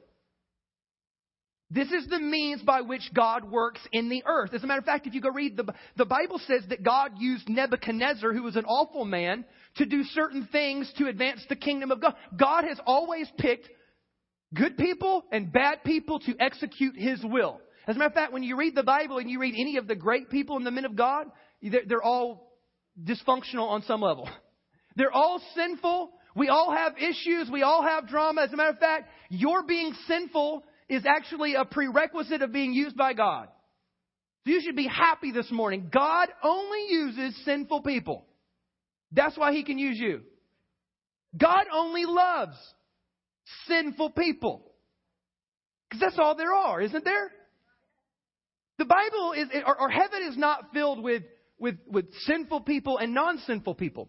This 1.70 1.88
is 1.92 2.08
the 2.08 2.18
means 2.18 2.62
by 2.62 2.80
which 2.80 3.10
God 3.14 3.48
works 3.48 3.80
in 3.92 4.08
the 4.08 4.24
earth. 4.26 4.52
As 4.52 4.64
a 4.64 4.66
matter 4.66 4.80
of 4.80 4.84
fact, 4.84 5.06
if 5.06 5.14
you 5.14 5.20
go 5.20 5.30
read 5.30 5.56
the, 5.56 5.72
the 5.96 6.04
Bible 6.04 6.40
says 6.46 6.62
that 6.68 6.82
God 6.82 7.12
used 7.18 7.48
Nebuchadnezzar, 7.48 8.32
who 8.32 8.42
was 8.42 8.56
an 8.56 8.64
awful 8.64 9.04
man, 9.04 9.44
to 9.76 9.86
do 9.86 10.02
certain 10.02 10.48
things 10.50 10.92
to 10.98 11.06
advance 11.06 11.40
the 11.48 11.54
kingdom 11.54 11.92
of 11.92 12.00
God. 12.00 12.14
God 12.36 12.64
has 12.64 12.80
always 12.84 13.28
picked 13.38 13.68
good 14.52 14.76
people 14.76 15.24
and 15.30 15.52
bad 15.52 15.84
people 15.84 16.18
to 16.20 16.34
execute 16.40 16.96
His 16.96 17.22
will. 17.22 17.60
As 17.86 17.94
a 17.94 17.98
matter 17.98 18.08
of 18.08 18.14
fact, 18.14 18.32
when 18.32 18.42
you 18.42 18.56
read 18.56 18.74
the 18.74 18.82
Bible 18.82 19.18
and 19.18 19.30
you 19.30 19.40
read 19.40 19.54
any 19.56 19.76
of 19.76 19.86
the 19.86 19.94
great 19.94 20.28
people 20.28 20.56
and 20.56 20.66
the 20.66 20.72
men 20.72 20.84
of 20.84 20.96
God, 20.96 21.26
they're, 21.62 21.82
they're 21.86 22.02
all 22.02 22.52
dysfunctional 23.00 23.68
on 23.68 23.82
some 23.82 24.00
level. 24.00 24.28
They're 24.96 25.12
all 25.12 25.40
sinful. 25.54 26.10
We 26.34 26.48
all 26.48 26.72
have 26.72 26.94
issues. 26.98 27.48
We 27.50 27.62
all 27.62 27.82
have 27.82 28.08
drama. 28.08 28.42
As 28.42 28.52
a 28.52 28.56
matter 28.56 28.70
of 28.70 28.78
fact, 28.78 29.08
your 29.28 29.62
being 29.62 29.94
sinful 30.08 30.64
is 30.90 31.06
actually 31.06 31.54
a 31.54 31.64
prerequisite 31.64 32.42
of 32.42 32.52
being 32.52 32.74
used 32.74 32.96
by 32.96 33.14
God. 33.14 33.48
You 34.44 34.60
should 34.60 34.74
be 34.74 34.88
happy 34.88 35.30
this 35.30 35.50
morning. 35.50 35.88
God 35.92 36.28
only 36.42 36.86
uses 36.88 37.44
sinful 37.44 37.82
people. 37.82 38.26
That's 39.12 39.38
why 39.38 39.52
He 39.52 39.62
can 39.62 39.78
use 39.78 39.98
you. 39.98 40.22
God 41.38 41.66
only 41.72 42.04
loves 42.04 42.56
sinful 43.68 44.10
people. 44.10 44.66
Because 45.88 46.00
that's 46.00 46.18
all 46.18 46.34
there 46.34 46.52
are, 46.52 46.80
isn't 46.80 47.04
there? 47.04 47.30
The 48.78 48.84
Bible 48.84 49.34
is, 49.36 49.48
or, 49.66 49.80
or 49.80 49.90
heaven 49.90 50.22
is 50.28 50.36
not 50.36 50.72
filled 50.72 51.02
with, 51.02 51.22
with, 51.58 51.76
with 51.86 52.06
sinful 52.26 52.62
people 52.62 52.98
and 52.98 53.14
non 53.14 53.38
sinful 53.46 53.76
people. 53.76 54.08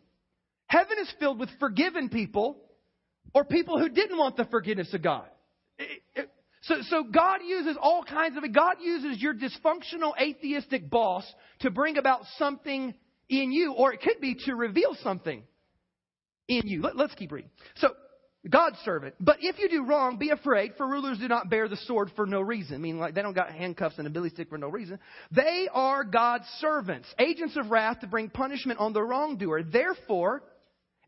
Heaven 0.65 0.98
is 1.00 1.13
filled 1.20 1.39
with 1.39 1.50
forgiven 1.60 2.10
people 2.10 2.58
or 3.36 3.44
people 3.44 3.78
who 3.78 3.89
didn't 3.89 4.17
want 4.17 4.38
the 4.38 4.46
forgiveness 4.46 4.94
of 4.94 5.04
God. 5.04 5.26
It, 5.78 6.02
it, 6.15 6.30
so, 6.63 6.76
so 6.89 7.04
God 7.04 7.39
uses 7.45 7.76
all 7.82 8.04
kinds 8.04 8.38
of, 8.38 8.43
God 8.54 8.76
uses 8.82 9.21
your 9.21 9.34
dysfunctional 9.34 10.13
atheistic 10.19 10.89
boss 10.89 11.26
to 11.62 11.71
bring 11.71 11.97
about 11.97 12.21
something 12.38 12.93
in 13.30 13.52
you, 13.52 13.74
or 13.74 13.93
it 13.93 14.02
could 14.02 14.21
be 14.21 14.36
to 14.45 14.56
reveal 14.56 14.95
something 15.02 15.41
in 16.47 16.67
you. 16.67 16.84
Let, 16.84 17.00
us 17.00 17.15
keep 17.17 17.32
reading. 17.32 17.50
So, 17.78 17.89
God's 18.47 18.78
servant. 18.80 19.15
But 19.19 19.38
if 19.41 19.58
you 19.60 19.69
do 19.69 19.86
wrong, 19.86 20.17
be 20.17 20.30
afraid, 20.30 20.74
for 20.78 20.88
rulers 20.88 21.19
do 21.19 21.28
not 21.28 21.50
bear 21.50 21.67
the 21.67 21.78
sword 21.78 22.12
for 22.15 22.26
no 22.26 22.41
reason. 22.41 22.76
I 22.76 22.80
mean, 22.80 22.97
like 22.97 23.13
they 23.13 23.21
don't 23.21 23.36
got 23.36 23.52
handcuffs 23.52 24.00
and 24.00 24.08
a 24.08 24.10
billy 24.10 24.30
stick 24.30 24.50
for 24.50 24.58
no 24.58 24.67
reason. 24.67 25.00
They 25.32 25.67
are 25.71 26.04
God's 26.04 26.45
servants, 26.60 27.08
agents 27.19 27.56
of 27.56 27.69
wrath 27.69 28.00
to 28.02 28.08
bring 28.08 28.30
punishment 28.30 28.80
on 28.80 28.93
the 28.93 29.04
wrongdoer. 29.04 29.63
Therefore, 29.63 30.41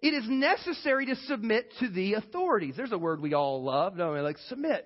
it 0.01 0.13
is 0.13 0.25
necessary 0.27 1.07
to 1.07 1.15
submit 1.27 1.71
to 1.79 1.89
the 1.89 2.13
authorities. 2.13 2.75
There's 2.77 2.91
a 2.91 2.99
word 2.99 3.19
we 3.19 3.33
all 3.33 3.63
love, 3.63 3.97
don't 3.97 4.13
we? 4.13 4.19
Like 4.19 4.37
submit 4.47 4.85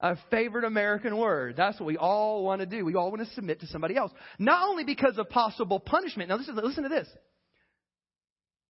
a 0.00 0.16
favorite 0.30 0.64
American 0.64 1.16
word. 1.16 1.54
That's 1.56 1.78
what 1.78 1.86
we 1.86 1.96
all 1.96 2.44
want 2.44 2.60
to 2.60 2.66
do. 2.66 2.84
We 2.84 2.94
all 2.94 3.10
want 3.10 3.26
to 3.26 3.34
submit 3.34 3.60
to 3.60 3.66
somebody 3.66 3.96
else. 3.96 4.12
Not 4.38 4.68
only 4.68 4.84
because 4.84 5.18
of 5.18 5.28
possible 5.28 5.78
punishment. 5.78 6.30
Now, 6.30 6.36
listen, 6.36 6.56
listen 6.56 6.84
to 6.84 6.88
this. 6.88 7.08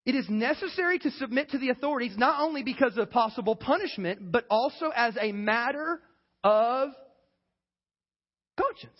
It 0.06 0.14
is 0.14 0.26
necessary 0.28 0.98
to 0.98 1.10
submit 1.12 1.50
to 1.50 1.58
the 1.58 1.68
authorities 1.68 2.14
not 2.16 2.40
only 2.40 2.62
because 2.62 2.96
of 2.96 3.10
possible 3.10 3.54
punishment, 3.54 4.32
but 4.32 4.44
also 4.50 4.90
as 4.94 5.14
a 5.20 5.30
matter 5.32 6.00
of 6.42 6.88
conscience. 8.58 8.98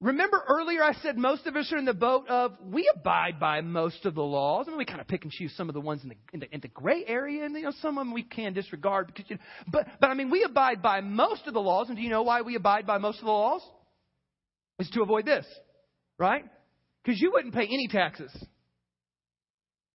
Remember 0.00 0.42
earlier 0.48 0.82
I 0.82 0.94
said 0.94 1.18
most 1.18 1.46
of 1.46 1.56
us 1.56 1.70
are 1.72 1.76
in 1.76 1.84
the 1.84 1.92
boat 1.92 2.26
of 2.28 2.52
we 2.64 2.90
abide 2.94 3.38
by 3.38 3.60
most 3.60 4.06
of 4.06 4.14
the 4.14 4.22
laws. 4.22 4.64
I 4.66 4.70
mean, 4.70 4.78
we 4.78 4.86
kind 4.86 5.00
of 5.00 5.06
pick 5.06 5.24
and 5.24 5.32
choose 5.32 5.54
some 5.56 5.68
of 5.68 5.74
the 5.74 5.80
ones 5.80 6.02
in 6.02 6.08
the, 6.08 6.14
in 6.32 6.40
the, 6.40 6.54
in 6.54 6.60
the 6.62 6.68
gray 6.68 7.04
area, 7.06 7.44
and 7.44 7.54
you 7.54 7.62
know 7.62 7.72
some 7.82 7.98
of 7.98 8.06
them 8.06 8.14
we 8.14 8.22
can 8.22 8.54
disregard. 8.54 9.08
Because, 9.08 9.26
you 9.28 9.36
know, 9.36 9.42
but 9.70 9.86
but 10.00 10.08
I 10.08 10.14
mean, 10.14 10.30
we 10.30 10.42
abide 10.42 10.80
by 10.80 11.02
most 11.02 11.46
of 11.46 11.52
the 11.52 11.60
laws, 11.60 11.88
and 11.88 11.98
do 11.98 12.02
you 12.02 12.08
know 12.08 12.22
why 12.22 12.40
we 12.40 12.54
abide 12.54 12.86
by 12.86 12.96
most 12.96 13.18
of 13.18 13.26
the 13.26 13.30
laws? 13.30 13.62
Is 14.78 14.88
to 14.94 15.02
avoid 15.02 15.26
this, 15.26 15.44
right? 16.18 16.44
Because 17.04 17.20
you 17.20 17.32
wouldn't 17.32 17.52
pay 17.52 17.64
any 17.64 17.86
taxes 17.88 18.32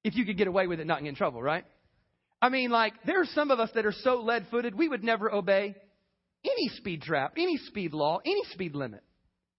if 0.03 0.15
you 0.15 0.23
could 0.23 0.37
get 0.37 0.47
away 0.47 0.67
with 0.67 0.79
it, 0.79 0.85
not 0.85 1.01
get 1.01 1.09
in 1.09 1.15
trouble, 1.15 1.41
right? 1.41 1.65
I 2.39 2.49
mean, 2.49 2.69
like 2.69 2.93
there 3.07 3.19
are 3.19 3.27
some 3.33 3.49
of 3.49 3.59
us 3.59 3.71
that 3.73 3.87
are 3.87 3.91
so 4.03 4.21
lead-footed 4.21 4.75
we 4.75 4.87
would 4.87 5.03
never 5.03 5.33
obey 5.33 5.73
any 6.43 6.69
speed 6.75 7.01
trap, 7.01 7.33
any 7.37 7.57
speed 7.57 7.93
law, 7.93 8.19
any 8.23 8.43
speed 8.51 8.75
limit. 8.75 9.01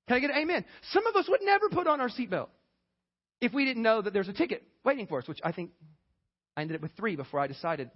Can 0.09 0.17
I 0.17 0.21
get 0.21 0.31
an 0.31 0.37
amen? 0.37 0.65
Some 0.93 1.07
of 1.07 1.17
us 1.17 1.27
would 1.29 1.41
never 1.43 1.69
put 1.69 1.87
on 1.87 2.01
our 2.01 2.09
seatbelt 2.09 2.49
if 3.41 3.53
we 3.53 3.65
didn't 3.65 3.83
know 3.83 4.01
that 4.01 4.13
there's 4.13 4.29
a 4.29 4.33
ticket 4.33 4.63
waiting 4.85 5.07
for 5.07 5.19
us, 5.19 5.29
which 5.29 5.41
I 5.45 5.53
think 5.53 5.71
I 6.57 6.63
ended 6.63 6.77
up 6.77 6.83
with 6.83 6.93
three 6.97 7.17
before 7.17 7.41
I 7.41 7.47
decided. 7.47 7.91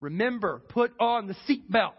Remember, 0.00 0.62
put 0.68 0.92
on 1.00 1.26
the 1.26 1.34
seatbelt. 1.48 1.92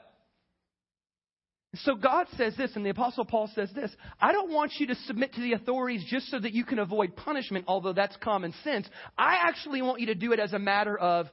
So 1.77 1.95
God 1.95 2.27
says 2.37 2.55
this, 2.55 2.75
and 2.75 2.85
the 2.85 2.91
Apostle 2.91 3.25
Paul 3.25 3.49
says 3.55 3.69
this 3.73 3.91
I 4.21 4.31
don't 4.31 4.51
want 4.51 4.73
you 4.77 4.87
to 4.87 4.95
submit 5.07 5.33
to 5.33 5.41
the 5.41 5.53
authorities 5.53 6.05
just 6.07 6.29
so 6.29 6.39
that 6.39 6.53
you 6.53 6.65
can 6.65 6.77
avoid 6.77 7.15
punishment, 7.15 7.65
although 7.67 7.93
that's 7.93 8.15
common 8.17 8.53
sense. 8.63 8.87
I 9.17 9.37
actually 9.41 9.81
want 9.81 9.99
you 9.99 10.07
to 10.07 10.15
do 10.15 10.33
it 10.33 10.39
as 10.39 10.53
a 10.53 10.59
matter 10.59 10.95
of 10.95 11.27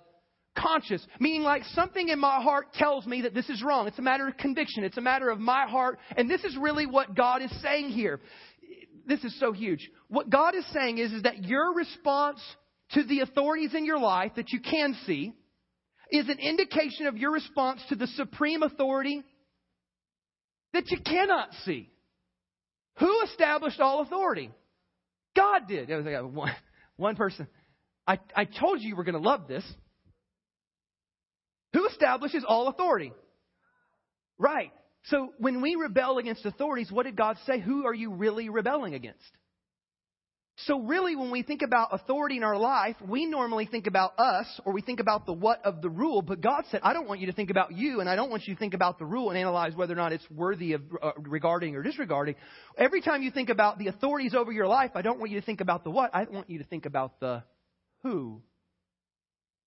conscious, 0.56 1.04
meaning 1.18 1.42
like 1.42 1.62
something 1.74 2.08
in 2.08 2.18
my 2.18 2.40
heart 2.42 2.72
tells 2.74 3.06
me 3.06 3.22
that 3.22 3.34
this 3.34 3.48
is 3.48 3.62
wrong. 3.62 3.86
It's 3.86 3.98
a 3.98 4.02
matter 4.02 4.26
of 4.28 4.36
conviction. 4.36 4.84
It's 4.84 4.96
a 4.96 5.02
matter 5.02 5.30
of 5.30 5.38
my 5.38 5.66
heart. 5.66 5.98
And 6.16 6.28
this 6.28 6.44
is 6.44 6.56
really 6.56 6.86
what 6.86 7.14
God 7.14 7.42
is 7.42 7.62
saying 7.62 7.90
here. 7.90 8.20
This 9.06 9.24
is 9.24 9.38
so 9.40 9.52
huge. 9.52 9.90
What 10.08 10.30
God 10.30 10.54
is 10.54 10.64
saying 10.72 10.98
is, 10.98 11.12
is 11.12 11.22
that 11.22 11.44
your 11.44 11.74
response 11.74 12.40
to 12.92 13.04
the 13.04 13.20
authorities 13.20 13.74
in 13.74 13.84
your 13.84 13.98
life 13.98 14.32
that 14.36 14.50
you 14.52 14.60
can 14.60 14.96
see 15.06 15.32
is 16.10 16.28
an 16.28 16.38
indication 16.38 17.06
of 17.06 17.16
your 17.16 17.32
response 17.32 17.80
to 17.88 17.94
the 17.94 18.08
supreme 18.08 18.62
authority 18.62 19.22
that 20.72 20.90
you 20.90 20.98
cannot 21.04 21.48
see. 21.64 21.90
Who 22.98 23.22
established 23.22 23.80
all 23.80 24.02
authority? 24.02 24.50
God 25.36 25.68
did. 25.68 25.88
One, 25.88 26.52
one 26.96 27.16
person. 27.16 27.46
I, 28.06 28.18
I 28.34 28.44
told 28.44 28.80
you 28.80 28.88
you 28.88 28.96
were 28.96 29.04
going 29.04 29.20
to 29.20 29.20
love 29.20 29.46
this. 29.48 29.64
Who 31.72 31.87
establishes 31.87 32.44
all 32.46 32.68
authority? 32.68 33.12
Right. 34.38 34.72
So 35.04 35.33
when 35.38 35.62
we 35.62 35.76
rebel 35.76 36.18
against 36.18 36.44
authorities, 36.44 36.90
what 36.90 37.04
did 37.06 37.16
God 37.16 37.37
say? 37.46 37.61
Who 37.61 37.87
are 37.87 37.94
you 37.94 38.12
really 38.12 38.48
rebelling 38.48 38.94
against? 38.94 39.30
So, 40.66 40.80
really, 40.80 41.16
when 41.16 41.30
we 41.30 41.42
think 41.42 41.62
about 41.62 41.88
authority 41.92 42.37
in 42.37 42.44
our 42.44 42.59
life, 42.59 42.96
we 43.06 43.24
normally 43.24 43.64
think 43.64 43.87
about 43.87 44.18
us 44.18 44.46
or 44.66 44.74
we 44.74 44.83
think 44.83 45.00
about 45.00 45.24
the 45.24 45.33
what 45.33 45.64
of 45.64 45.80
the 45.80 45.88
rule. 45.88 46.20
But 46.20 46.42
God 46.42 46.64
said, 46.70 46.80
I 46.83 46.92
don't 46.92 47.09
want 47.09 47.20
you 47.20 47.26
to 47.26 47.33
think 47.33 47.48
about 47.48 47.72
you 47.72 48.00
and 48.00 48.11
I 48.11 48.16
don't 48.16 48.30
want 48.30 48.46
you 48.46 48.54
to 48.54 48.59
think 48.59 48.74
about 48.74 48.98
the 48.98 49.06
rule 49.06 49.30
and 49.30 49.38
analyze 49.38 49.74
whether 49.74 49.94
or 49.94 49.96
not 49.96 50.12
it's 50.12 50.28
worthy 50.30 50.74
of 50.74 50.83
uh, 51.02 51.12
regarding 51.16 51.76
or 51.76 51.83
disregarding. 51.83 52.35
Every 52.76 53.00
time 53.00 53.22
you 53.22 53.30
think 53.30 53.48
about 53.48 53.78
the 53.78 53.87
authorities 53.87 54.35
over 54.35 54.52
your 54.52 54.66
life, 54.66 54.90
I 54.94 55.02
don't 55.02 55.18
want 55.18 55.30
you 55.30 55.40
to 55.40 55.46
think 55.46 55.62
about 55.62 55.83
the 55.83 55.90
what. 55.90 56.14
I 56.14 56.24
want 56.24 56.50
you 56.50 56.59
to 56.59 56.64
think 56.64 56.85
about 56.85 57.20
the 57.20 57.42
who. 58.02 58.42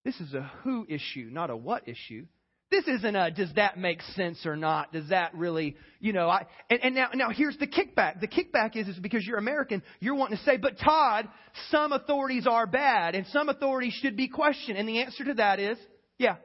This 0.06 0.20
is 0.20 0.34
a 0.34 0.52
who 0.63 0.86
issue, 0.89 1.30
not 1.32 1.50
a 1.50 1.56
what 1.56 1.88
issue. 1.88 2.26
This 2.72 2.88
isn't 2.88 3.16
a 3.16 3.30
does 3.30 3.54
that 3.56 3.78
make 3.78 4.02
sense 4.16 4.46
or 4.46 4.56
not? 4.56 4.92
Does 4.92 5.10
that 5.10 5.36
really, 5.36 5.76
you 6.00 6.12
know, 6.12 6.28
I 6.28 6.48
and, 6.70 6.84
and 6.84 6.96
now 6.96 7.10
now 7.13 7.30
here's 7.30 7.58
the 7.58 7.68
kickback. 7.68 8.20
The 8.20 8.28
kickback 8.28 8.76
is 8.76 8.88
is 8.88 8.98
because 8.98 9.24
you're 9.26 9.38
American, 9.38 9.84
you're 10.00 10.16
wanting 10.16 10.38
to 10.38 10.44
say, 10.44 10.58
but 10.58 10.80
Todd, 10.80 11.28
some 11.70 11.92
authorities 11.92 12.48
are 12.48 12.66
bad 12.66 13.13
and 13.13 13.28
some 13.28 13.48
authorities 13.48 13.94
should 14.02 14.18
be 14.18 14.28
questioned. 14.28 14.78
And 14.78 14.89
the 14.89 15.02
answer 15.02 15.24
to 15.26 15.36
that 15.36 15.60
is, 15.60 15.78
yeah. 16.18 16.38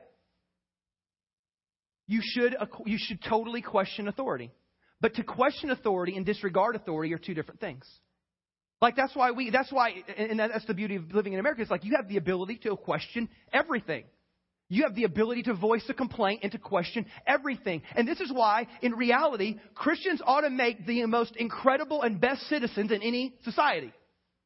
You 2.06 2.20
should 2.22 2.56
you 2.84 2.98
should 2.98 3.22
totally 3.22 3.62
question 3.62 4.06
authority. 4.06 4.52
But 5.00 5.14
to 5.14 5.24
question 5.24 5.70
authority 5.70 6.16
and 6.16 6.26
disregard 6.26 6.76
authority 6.76 7.14
are 7.14 7.18
two 7.18 7.34
different 7.34 7.60
things. 7.60 7.86
Like 8.80 8.94
that's 8.94 9.14
why 9.16 9.32
we 9.32 9.50
that's 9.50 9.72
why 9.72 9.94
and 10.16 10.38
that's 10.38 10.64
the 10.66 10.74
beauty 10.74 10.96
of 10.96 11.12
living 11.12 11.32
in 11.32 11.40
America. 11.40 11.62
It's 11.62 11.70
like 11.70 11.84
you 11.84 11.96
have 11.96 12.08
the 12.08 12.16
ability 12.16 12.60
to 12.62 12.76
question 12.76 13.28
everything. 13.52 14.04
You 14.70 14.82
have 14.82 14.94
the 14.94 15.04
ability 15.04 15.44
to 15.44 15.54
voice 15.54 15.84
a 15.88 15.94
complaint 15.94 16.40
and 16.42 16.52
to 16.52 16.58
question 16.58 17.06
everything. 17.26 17.82
And 17.96 18.06
this 18.06 18.20
is 18.20 18.30
why, 18.30 18.66
in 18.82 18.92
reality, 18.92 19.58
Christians 19.74 20.20
ought 20.24 20.42
to 20.42 20.50
make 20.50 20.86
the 20.86 21.06
most 21.06 21.36
incredible 21.36 22.02
and 22.02 22.20
best 22.20 22.42
citizens 22.48 22.92
in 22.92 23.02
any 23.02 23.34
society. 23.44 23.92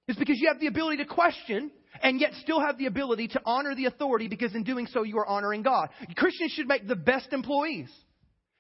It's 0.07 0.19
because 0.19 0.39
you 0.39 0.49
have 0.49 0.61
the 0.61 0.69
ability 0.69 0.99
to 0.99 1.07
question 1.07 1.73
and 2.03 2.21
yet 2.21 2.33
still 2.41 2.61
have 2.61 2.79
the 2.79 2.87
ability 2.87 3.29
to 3.29 3.41
honor 3.45 3.75
the 3.75 3.87
authority 3.87 4.29
because 4.29 4.55
in 4.55 4.63
doing 4.63 4.87
so 4.87 5.03
you 5.03 5.19
are 5.19 5.27
honoring 5.27 5.63
God. 5.63 5.89
Christians 6.17 6.53
should 6.53 6.69
make 6.69 6.87
the 6.87 6.97
best 6.97 7.33
employees. 7.33 7.91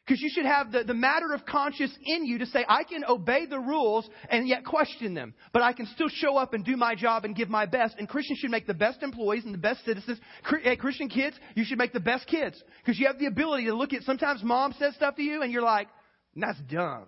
Because 0.04 0.20
you 0.20 0.30
should 0.34 0.46
have 0.46 0.72
the, 0.72 0.82
the 0.82 0.94
matter 0.94 1.32
of 1.32 1.46
conscience 1.46 1.96
in 2.04 2.26
you 2.26 2.38
to 2.38 2.46
say, 2.46 2.64
I 2.68 2.82
can 2.82 3.04
obey 3.08 3.46
the 3.46 3.60
rules 3.60 4.08
and 4.28 4.48
yet 4.48 4.64
question 4.64 5.14
them. 5.14 5.32
But 5.52 5.62
I 5.62 5.72
can 5.72 5.86
still 5.86 6.08
show 6.08 6.36
up 6.36 6.54
and 6.54 6.64
do 6.64 6.76
my 6.76 6.96
job 6.96 7.24
and 7.24 7.36
give 7.36 7.48
my 7.48 7.66
best. 7.66 7.94
And 7.98 8.08
Christians 8.08 8.40
should 8.40 8.50
make 8.50 8.66
the 8.66 8.74
best 8.74 9.02
employees 9.02 9.44
and 9.44 9.54
the 9.54 9.58
best 9.58 9.84
citizens. 9.84 10.18
Christian 10.42 11.08
kids, 11.08 11.36
you 11.54 11.64
should 11.64 11.78
make 11.78 11.92
the 11.92 12.00
best 12.00 12.26
kids. 12.26 12.60
Because 12.84 12.98
you 12.98 13.06
have 13.06 13.20
the 13.20 13.26
ability 13.26 13.66
to 13.66 13.74
look 13.74 13.92
at, 13.92 14.02
sometimes 14.02 14.42
mom 14.42 14.74
says 14.76 14.94
stuff 14.96 15.14
to 15.16 15.22
you 15.22 15.42
and 15.42 15.52
you're 15.52 15.62
like, 15.62 15.86
that's 16.34 16.58
dumb. 16.68 17.04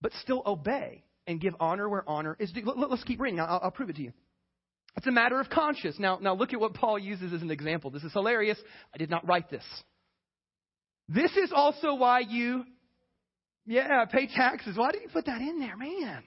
But 0.00 0.12
still 0.22 0.42
obey 0.46 1.04
and 1.26 1.38
give 1.38 1.54
honor 1.60 1.86
where 1.86 2.08
honor 2.08 2.34
is 2.38 2.50
due. 2.50 2.62
Let's 2.64 3.04
keep 3.04 3.20
reading. 3.20 3.40
I'll, 3.40 3.60
I'll 3.64 3.70
prove 3.70 3.90
it 3.90 3.96
to 3.96 4.02
you. 4.02 4.12
It's 4.96 5.06
a 5.06 5.12
matter 5.12 5.38
of 5.38 5.50
conscience. 5.50 5.96
Now, 5.98 6.18
now 6.18 6.34
look 6.34 6.54
at 6.54 6.60
what 6.60 6.72
Paul 6.72 6.98
uses 6.98 7.32
as 7.32 7.42
an 7.42 7.50
example. 7.50 7.90
This 7.90 8.04
is 8.04 8.12
hilarious. 8.12 8.58
I 8.94 8.98
did 8.98 9.10
not 9.10 9.26
write 9.26 9.50
this. 9.50 9.64
This 11.08 11.30
is 11.36 11.52
also 11.54 11.94
why 11.94 12.20
you, 12.20 12.64
yeah, 13.66 14.04
pay 14.06 14.26
taxes. 14.26 14.76
Why 14.76 14.90
did 14.92 15.02
you 15.02 15.08
put 15.12 15.26
that 15.26 15.40
in 15.40 15.60
there, 15.60 15.76
man? 15.76 16.22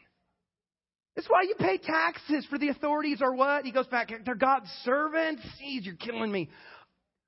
It's 1.16 1.28
why 1.28 1.44
you 1.44 1.56
pay 1.58 1.80
taxes 1.80 2.46
for 2.48 2.60
the 2.60 2.70
authorities 2.70 3.20
or 3.22 3.34
what? 3.34 3.66
He 3.66 3.72
goes 3.72 3.88
back, 3.88 4.12
they're 4.24 4.36
God's 4.36 4.70
servants. 4.84 5.42
Jeez, 5.60 5.84
you're 5.84 5.96
killing 5.96 6.32
me. 6.32 6.50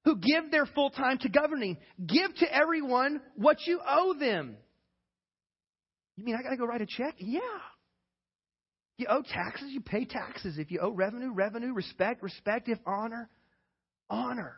Who 0.05 0.15
give 0.15 0.51
their 0.51 0.67
full 0.67 0.91
time 0.91 1.17
to 1.19 1.29
governing. 1.29 1.77
Give 2.05 2.33
to 2.35 2.53
everyone 2.53 3.19
what 3.35 3.57
you 3.65 3.79
owe 3.85 4.13
them. 4.13 4.55
You 6.15 6.25
mean 6.25 6.35
I 6.35 6.43
got 6.43 6.51
to 6.51 6.57
go 6.57 6.65
write 6.65 6.81
a 6.81 6.85
check? 6.88 7.15
Yeah. 7.17 7.39
You 8.97 9.07
owe 9.09 9.21
taxes, 9.21 9.69
you 9.71 9.81
pay 9.81 10.05
taxes. 10.05 10.57
If 10.57 10.71
you 10.71 10.81
owe 10.81 10.91
revenue, 10.91 11.33
revenue, 11.33 11.73
respect, 11.73 12.21
respect. 12.21 12.67
If 12.67 12.79
honor, 12.85 13.29
honor. 14.09 14.55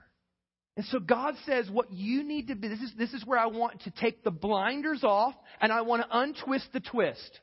And 0.78 0.86
so 0.86 1.00
God 1.00 1.36
says 1.46 1.70
what 1.70 1.92
you 1.92 2.24
need 2.24 2.48
to 2.48 2.56
be, 2.56 2.70
this 2.70 2.80
is, 2.80 2.94
this 2.98 3.14
is 3.14 3.26
where 3.26 3.38
I 3.38 3.48
want 3.48 3.82
to 3.82 3.92
take 3.92 4.24
the 4.24 4.32
blinders 4.32 5.04
off 5.04 5.36
and 5.60 5.72
I 5.72 5.82
want 5.82 6.04
to 6.04 6.18
untwist 6.18 6.68
the 6.74 6.80
twist. 6.80 7.40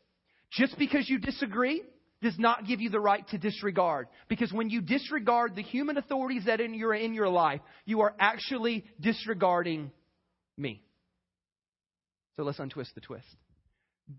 Just 0.50 0.78
because 0.78 1.08
you 1.08 1.18
disagree 1.18 1.82
does 2.22 2.38
not 2.38 2.66
give 2.66 2.80
you 2.80 2.88
the 2.90 2.98
right 3.00 3.26
to 3.28 3.38
disregard. 3.38 4.08
Because 4.28 4.52
when 4.52 4.70
you 4.70 4.80
disregard 4.80 5.56
the 5.56 5.62
human 5.62 5.98
authorities 5.98 6.44
that 6.46 6.60
in 6.60 6.74
your, 6.74 6.94
in 6.94 7.12
your 7.12 7.28
life, 7.28 7.60
you 7.84 8.00
are 8.00 8.14
actually 8.18 8.84
disregarding 9.00 9.90
me. 10.56 10.82
So 12.36 12.44
let's 12.44 12.58
untwist 12.58 12.94
the 12.94 13.00
twist. 13.00 13.26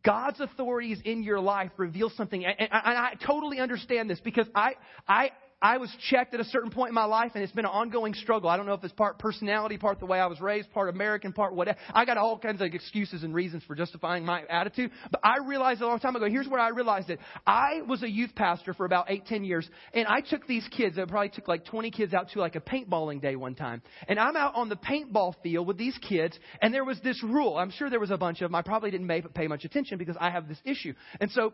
God's 0.05 0.39
authorities 0.39 0.99
in 1.03 1.23
your 1.23 1.39
life 1.39 1.71
reveal 1.77 2.11
something, 2.11 2.45
and 2.45 2.69
I 2.71 3.15
totally 3.25 3.59
understand 3.59 4.07
this 4.07 4.19
because 4.19 4.45
I, 4.53 4.73
I, 5.07 5.31
I 5.61 5.77
was 5.77 5.93
checked 6.09 6.33
at 6.33 6.39
a 6.39 6.45
certain 6.45 6.71
point 6.71 6.89
in 6.89 6.95
my 6.95 7.05
life, 7.05 7.31
and 7.35 7.43
it's 7.43 7.51
been 7.51 7.65
an 7.65 7.71
ongoing 7.71 8.13
struggle. 8.13 8.49
I 8.49 8.55
don't 8.55 8.65
know 8.65 8.73
if 8.73 8.83
it's 8.83 8.93
part 8.93 9.19
personality, 9.19 9.77
part 9.77 9.99
the 9.99 10.05
way 10.05 10.19
I 10.19 10.27
was 10.27 10.39
raised, 10.39 10.71
part 10.71 10.89
American, 10.89 11.33
part 11.33 11.53
whatever. 11.53 11.77
I 11.93 12.05
got 12.05 12.17
all 12.17 12.37
kinds 12.37 12.61
of 12.61 12.73
excuses 12.73 13.23
and 13.23 13.33
reasons 13.33 13.63
for 13.65 13.75
justifying 13.75 14.25
my 14.25 14.43
attitude. 14.49 14.91
But 15.11 15.19
I 15.23 15.37
realized 15.45 15.81
a 15.81 15.87
long 15.87 15.99
time 15.99 16.15
ago, 16.15 16.29
here's 16.29 16.47
where 16.47 16.61
I 16.61 16.69
realized 16.69 17.09
it. 17.09 17.19
I 17.45 17.81
was 17.87 18.03
a 18.03 18.09
youth 18.09 18.31
pastor 18.35 18.73
for 18.73 18.85
about 18.85 19.11
eight, 19.11 19.25
ten 19.25 19.43
years, 19.43 19.69
and 19.93 20.07
I 20.07 20.21
took 20.21 20.47
these 20.47 20.67
kids, 20.69 20.97
I 20.97 21.05
probably 21.05 21.29
took 21.29 21.47
like 21.47 21.65
20 21.65 21.91
kids 21.91 22.13
out 22.13 22.29
to 22.31 22.39
like 22.39 22.55
a 22.55 22.61
paintballing 22.61 23.21
day 23.21 23.35
one 23.35 23.55
time. 23.55 23.81
And 24.07 24.17
I'm 24.17 24.37
out 24.37 24.55
on 24.55 24.69
the 24.69 24.77
paintball 24.77 25.35
field 25.43 25.67
with 25.67 25.77
these 25.77 25.97
kids, 25.97 26.39
and 26.61 26.73
there 26.73 26.85
was 26.85 26.99
this 27.01 27.21
rule. 27.21 27.57
I'm 27.57 27.71
sure 27.71 27.89
there 27.89 27.99
was 27.99 28.11
a 28.11 28.17
bunch 28.17 28.41
of 28.41 28.49
them. 28.49 28.55
I 28.55 28.61
probably 28.61 28.91
didn't 28.91 29.33
pay 29.33 29.47
much 29.47 29.65
attention 29.65 29.97
because 29.97 30.15
I 30.19 30.29
have 30.29 30.47
this 30.47 30.59
issue. 30.63 30.93
And 31.19 31.29
so 31.31 31.53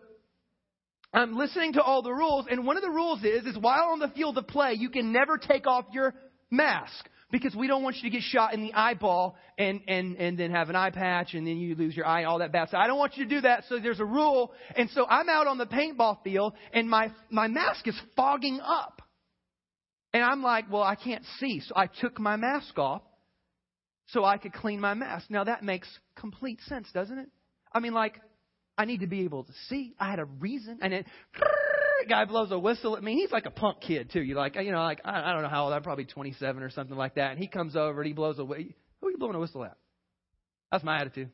I'm 1.15 1.37
listening 1.37 1.73
to 1.73 1.81
all 1.81 2.01
the 2.01 2.11
rules, 2.11 2.45
and 2.49 2.65
one 2.65 2.75
of 2.75 2.83
the 2.83 2.89
rules 2.89 3.23
is, 3.23 3.45
is 3.45 3.57
while 3.57 3.89
on 3.93 3.99
the 3.99 4.09
field 4.09 4.37
of 4.37 4.47
play, 4.47 4.73
you 4.73 4.89
can 4.89 5.13
never 5.13 5.37
take 5.37 5.65
off 5.65 5.85
your 5.93 6.13
mask 6.51 7.09
because 7.31 7.55
we 7.55 7.67
don't 7.67 7.83
want 7.83 7.95
you 7.95 8.03
to 8.03 8.09
get 8.09 8.21
shot 8.21 8.53
in 8.53 8.61
the 8.61 8.73
eyeball 8.73 9.37
and, 9.57 9.79
and, 9.87 10.17
and 10.17 10.37
then 10.37 10.51
have 10.51 10.69
an 10.69 10.75
eye 10.75 10.89
patch 10.89 11.33
and 11.33 11.47
then 11.47 11.55
you 11.55 11.73
lose 11.75 11.95
your 11.95 12.05
eye, 12.05 12.19
and 12.19 12.27
all 12.27 12.39
that 12.39 12.51
bad 12.51 12.67
stuff. 12.67 12.81
I 12.83 12.87
don't 12.87 12.99
want 12.99 13.15
you 13.15 13.23
to 13.23 13.29
do 13.29 13.41
that, 13.41 13.63
so 13.69 13.79
there's 13.79 14.01
a 14.01 14.05
rule. 14.05 14.51
And 14.75 14.89
so 14.89 15.05
I'm 15.05 15.29
out 15.29 15.47
on 15.47 15.57
the 15.57 15.65
paintball 15.65 16.21
field 16.21 16.53
and 16.73 16.89
my, 16.89 17.11
my 17.29 17.47
mask 17.47 17.87
is 17.87 17.99
fogging 18.17 18.59
up. 18.61 19.01
And 20.13 20.23
I'm 20.23 20.43
like, 20.43 20.71
well, 20.71 20.83
I 20.83 20.95
can't 20.95 21.23
see. 21.39 21.61
So 21.61 21.73
I 21.75 21.87
took 21.87 22.19
my 22.19 22.35
mask 22.35 22.77
off 22.77 23.01
so 24.07 24.23
I 24.23 24.37
could 24.37 24.53
clean 24.53 24.79
my 24.79 24.93
mask. 24.93 25.29
Now 25.29 25.45
that 25.45 25.63
makes 25.63 25.87
complete 26.15 26.59
sense, 26.67 26.87
doesn't 26.93 27.17
it? 27.17 27.29
I 27.73 27.79
mean, 27.79 27.93
like, 27.93 28.21
I 28.77 28.85
need 28.85 29.01
to 29.01 29.07
be 29.07 29.21
able 29.21 29.43
to 29.43 29.53
see. 29.69 29.95
I 29.99 30.09
had 30.09 30.19
a 30.19 30.25
reason. 30.25 30.79
And 30.81 30.91
then, 30.91 31.05
a 32.03 32.07
guy 32.07 32.25
blows 32.25 32.51
a 32.51 32.59
whistle 32.59 32.97
at 32.97 33.03
me. 33.03 33.15
He's 33.15 33.31
like 33.31 33.45
a 33.45 33.51
punk 33.51 33.81
kid 33.81 34.11
too. 34.11 34.21
You 34.21 34.35
like, 34.35 34.55
you 34.55 34.71
know, 34.71 34.83
like 34.83 35.01
I, 35.05 35.33
don't 35.33 35.43
know 35.43 35.49
how 35.49 35.65
old. 35.65 35.73
I'm 35.73 35.83
probably 35.83 36.05
27 36.05 36.61
or 36.61 36.69
something 36.69 36.97
like 36.97 37.15
that. 37.15 37.31
And 37.31 37.39
he 37.39 37.47
comes 37.47 37.75
over 37.75 38.01
and 38.01 38.07
he 38.07 38.13
blows 38.13 38.37
a. 38.39 38.45
Who 38.45 38.53
are 38.53 39.11
you 39.11 39.17
blowing 39.17 39.35
a 39.35 39.39
whistle 39.39 39.63
at? 39.63 39.77
That's 40.71 40.83
my 40.83 40.99
attitude. 40.99 41.29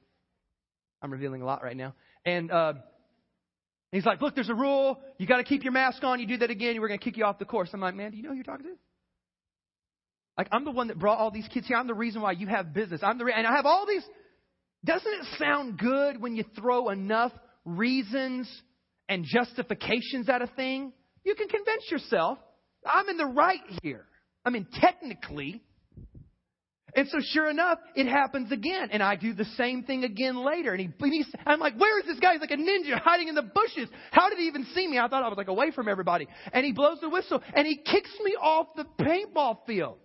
I'm 1.01 1.11
revealing 1.11 1.41
a 1.41 1.45
lot 1.45 1.63
right 1.63 1.75
now. 1.75 1.95
And 2.25 2.51
uh, 2.51 2.73
he's 3.91 4.05
like, 4.05 4.21
look, 4.21 4.35
there's 4.35 4.49
a 4.49 4.55
rule. 4.55 4.99
You 5.17 5.25
got 5.25 5.37
to 5.37 5.43
keep 5.43 5.63
your 5.63 5.73
mask 5.73 6.03
on. 6.03 6.19
You 6.19 6.27
do 6.27 6.37
that 6.37 6.51
again, 6.51 6.79
we're 6.79 6.89
to 6.89 6.97
kick 6.97 7.17
you 7.17 7.25
off 7.25 7.39
the 7.39 7.45
course. 7.45 7.69
I'm 7.73 7.81
like, 7.81 7.95
man, 7.95 8.11
do 8.11 8.17
you 8.17 8.23
know 8.23 8.29
who 8.29 8.35
you're 8.35 8.43
talking 8.43 8.67
to? 8.67 8.73
Like, 10.37 10.47
I'm 10.51 10.63
the 10.63 10.71
one 10.71 10.87
that 10.87 10.99
brought 10.99 11.17
all 11.17 11.31
these 11.31 11.47
kids 11.47 11.67
here. 11.67 11.77
I'm 11.77 11.87
the 11.87 11.93
reason 11.93 12.21
why 12.21 12.33
you 12.33 12.47
have 12.47 12.73
business. 12.73 13.01
I'm 13.03 13.17
the 13.17 13.25
re- 13.25 13.33
and 13.35 13.45
I 13.45 13.55
have 13.55 13.65
all 13.65 13.85
these 13.87 14.03
doesn't 14.83 15.11
it 15.13 15.25
sound 15.37 15.77
good 15.77 16.21
when 16.21 16.35
you 16.35 16.43
throw 16.55 16.89
enough 16.89 17.31
reasons 17.65 18.49
and 19.07 19.25
justifications 19.25 20.27
at 20.29 20.41
a 20.41 20.47
thing? 20.47 20.91
You 21.23 21.35
can 21.35 21.47
convince 21.47 21.89
yourself, 21.91 22.39
I'm 22.85 23.07
in 23.09 23.17
the 23.17 23.27
right 23.27 23.59
here. 23.83 24.05
I 24.43 24.49
mean, 24.49 24.67
technically. 24.79 25.61
And 26.95 27.07
so, 27.07 27.19
sure 27.21 27.49
enough, 27.49 27.77
it 27.95 28.07
happens 28.07 28.51
again. 28.51 28.89
And 28.91 29.01
I 29.01 29.15
do 29.15 29.33
the 29.33 29.45
same 29.55 29.83
thing 29.83 30.03
again 30.03 30.43
later. 30.43 30.71
And, 30.71 30.81
he, 30.81 30.89
and 30.99 31.13
he's, 31.13 31.31
I'm 31.45 31.59
like, 31.59 31.79
where 31.79 31.99
is 31.99 32.05
this 32.05 32.19
guy? 32.19 32.33
He's 32.33 32.41
like 32.41 32.51
a 32.51 32.57
ninja 32.57 32.99
hiding 32.99 33.27
in 33.27 33.35
the 33.35 33.43
bushes. 33.43 33.87
How 34.11 34.29
did 34.29 34.39
he 34.39 34.47
even 34.47 34.65
see 34.73 34.87
me? 34.87 34.97
I 34.97 35.07
thought 35.07 35.23
I 35.23 35.29
was 35.29 35.37
like 35.37 35.47
away 35.47 35.71
from 35.71 35.87
everybody. 35.87 36.27
And 36.51 36.65
he 36.65 36.73
blows 36.73 36.97
the 36.99 37.09
whistle 37.09 37.41
and 37.55 37.65
he 37.65 37.77
kicks 37.77 38.11
me 38.23 38.31
off 38.31 38.67
the 38.75 38.85
paintball 38.99 39.59
field. 39.65 39.99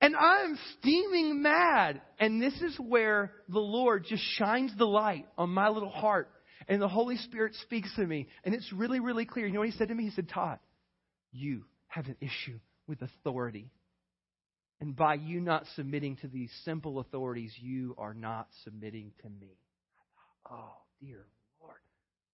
And 0.00 0.14
I'm 0.14 0.58
steaming 0.78 1.42
mad. 1.42 2.00
And 2.18 2.40
this 2.40 2.54
is 2.60 2.76
where 2.78 3.32
the 3.48 3.58
Lord 3.58 4.04
just 4.08 4.22
shines 4.36 4.72
the 4.76 4.84
light 4.86 5.26
on 5.38 5.50
my 5.50 5.68
little 5.68 5.90
heart. 5.90 6.30
And 6.68 6.82
the 6.82 6.88
Holy 6.88 7.16
Spirit 7.16 7.54
speaks 7.62 7.94
to 7.96 8.06
me. 8.06 8.28
And 8.44 8.54
it's 8.54 8.72
really, 8.72 9.00
really 9.00 9.24
clear. 9.24 9.46
You 9.46 9.54
know 9.54 9.60
what 9.60 9.68
he 9.68 9.76
said 9.76 9.88
to 9.88 9.94
me? 9.94 10.04
He 10.04 10.10
said, 10.10 10.28
Todd, 10.28 10.58
you 11.32 11.64
have 11.88 12.06
an 12.06 12.16
issue 12.20 12.58
with 12.86 13.02
authority. 13.02 13.70
And 14.80 14.94
by 14.94 15.14
you 15.14 15.40
not 15.40 15.64
submitting 15.74 16.16
to 16.16 16.28
these 16.28 16.52
simple 16.64 16.98
authorities, 16.98 17.52
you 17.58 17.94
are 17.96 18.12
not 18.12 18.48
submitting 18.64 19.12
to 19.22 19.28
me. 19.28 19.56
Oh, 20.50 20.74
dear 21.00 21.24
Lord. 21.60 21.78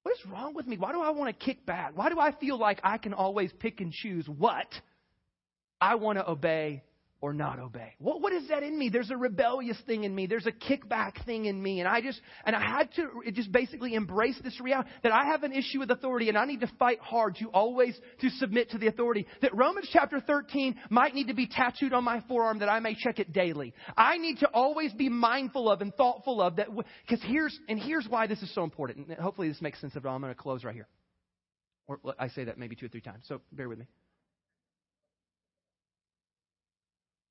What 0.03 0.13
is 0.13 0.27
wrong 0.27 0.55
with 0.55 0.67
me? 0.67 0.77
Why 0.77 0.91
do 0.91 1.01
I 1.01 1.11
want 1.11 1.39
to 1.39 1.45
kick 1.45 1.65
back? 1.65 1.93
Why 1.95 2.09
do 2.09 2.19
I 2.19 2.33
feel 2.33 2.59
like 2.59 2.81
I 2.83 2.99
can 2.99 3.15
always 3.15 3.53
pick 3.61 3.81
and 3.81 3.93
choose 3.93 4.27
what 4.27 4.67
I 5.81 5.95
want 5.95 6.19
to 6.19 6.29
obey 6.29 6.83
or 7.23 7.33
not 7.33 7.61
obey? 7.61 7.95
What, 7.99 8.21
what 8.21 8.33
is 8.33 8.49
that 8.49 8.65
in 8.65 8.77
me? 8.77 8.89
There's 8.89 9.13
a 9.13 9.17
rebellious 9.17 9.79
thing 9.87 10.03
in 10.03 10.13
me. 10.13 10.27
There's 10.27 10.47
a 10.47 10.53
kickback 10.53 11.25
thing 11.25 11.45
in 11.47 11.63
me. 11.63 11.79
And 11.79 11.89
I 11.89 12.01
just, 12.01 12.21
and 12.45 12.55
I 12.55 12.61
had 12.61 12.93
to 12.97 13.31
just 13.33 13.53
basically 13.53 13.95
embrace 13.95 14.39
this 14.43 14.61
reality 14.61 14.91
that 15.05 15.13
I 15.13 15.27
have 15.27 15.45
an 15.45 15.53
issue 15.53 15.79
with 15.79 15.91
authority 15.93 16.29
and 16.29 16.37
I 16.37 16.45
need 16.45 16.61
to 16.61 16.71
fight 16.81 16.99
hard 16.99 17.37
to 17.37 17.47
always 17.47 17.97
to 18.21 18.29
submit 18.31 18.71
to 18.71 18.79
the 18.79 18.89
authority. 18.89 19.27
That 19.41 19.57
Romans 19.57 19.89
chapter 19.93 20.21
13 20.21 20.75
might 20.91 21.15
need 21.15 21.29
to 21.29 21.35
be 21.35 21.47
tattooed 21.47 21.93
on 21.93 22.03
my 22.03 22.23
forearm 22.27 22.59
that 22.59 22.69
I 22.69 22.81
may 22.81 22.97
check 22.97 23.21
it 23.21 23.33
daily. 23.33 23.73
I 23.97 24.19
need 24.19 24.41
to 24.41 24.49
always 24.49 24.93
be 24.93 25.09
mindful 25.09 25.71
of 25.71 25.81
and 25.81 25.95
thoughtful 25.95 26.43
of 26.43 26.57
that. 26.57 26.69
Because 27.07 27.25
here's, 27.25 27.57
and 27.69 27.79
here's 27.79 28.07
why 28.09 28.27
this 28.27 28.43
is 28.43 28.53
so 28.53 28.65
important. 28.65 29.07
And 29.07 29.19
hopefully 29.19 29.49
this 29.49 29.63
makes 29.63 29.81
sense 29.81 29.95
of 29.95 30.05
it. 30.05 30.09
I'm 30.09 30.21
going 30.21 30.35
to 30.35 30.41
close 30.41 30.65
right 30.65 30.75
here. 30.75 30.89
Or 31.87 32.01
I 32.19 32.29
say 32.29 32.45
that 32.45 32.59
maybe 32.59 32.75
two 32.75 32.87
or 32.87 32.89
three 32.89 33.01
times. 33.01 33.27
So 33.29 33.41
bear 33.53 33.69
with 33.69 33.79
me. 33.79 33.87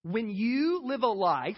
When 0.03 0.29
you 0.29 0.81
live 0.83 1.03
a 1.03 1.07
life 1.07 1.55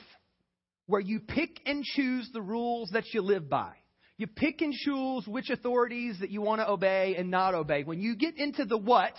where 0.87 1.01
you 1.01 1.19
pick 1.19 1.61
and 1.65 1.83
choose 1.83 2.29
the 2.33 2.41
rules 2.41 2.89
that 2.91 3.13
you 3.13 3.21
live 3.21 3.49
by, 3.49 3.73
you 4.17 4.27
pick 4.27 4.61
and 4.61 4.73
choose 4.73 5.25
which 5.27 5.49
authorities 5.49 6.17
that 6.19 6.29
you 6.29 6.41
want 6.41 6.61
to 6.61 6.69
obey 6.69 7.15
and 7.17 7.31
not 7.31 7.55
obey. 7.55 7.83
When 7.83 7.99
you 7.99 8.15
get 8.15 8.37
into 8.37 8.65
the 8.65 8.77
what 8.77 9.13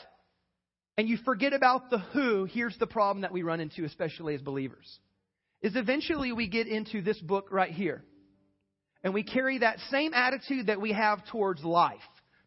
and 0.97 1.09
you 1.09 1.19
forget 1.25 1.53
about 1.53 1.91
the 1.91 1.99
who, 1.99 2.45
here's 2.45 2.77
the 2.79 2.87
problem 2.87 3.23
that 3.23 3.33
we 3.33 3.43
run 3.43 3.61
into, 3.61 3.85
especially 3.85 4.35
as 4.35 4.43
believers, 4.43 4.99
is 5.63 5.75
eventually 5.75 6.33
we 6.33 6.49
get 6.49 6.69
into 6.69 7.03
this 7.03 7.19
book 7.19 7.49
right 7.51 7.73
here. 7.73 8.05
And 9.03 9.13
we 9.13 9.23
carry 9.23 9.59
that 9.59 9.79
same 9.91 10.15
attitude 10.15 10.69
that 10.69 10.81
we 10.81 10.93
have 10.93 11.27
towards 11.27 11.63
life 11.63 11.99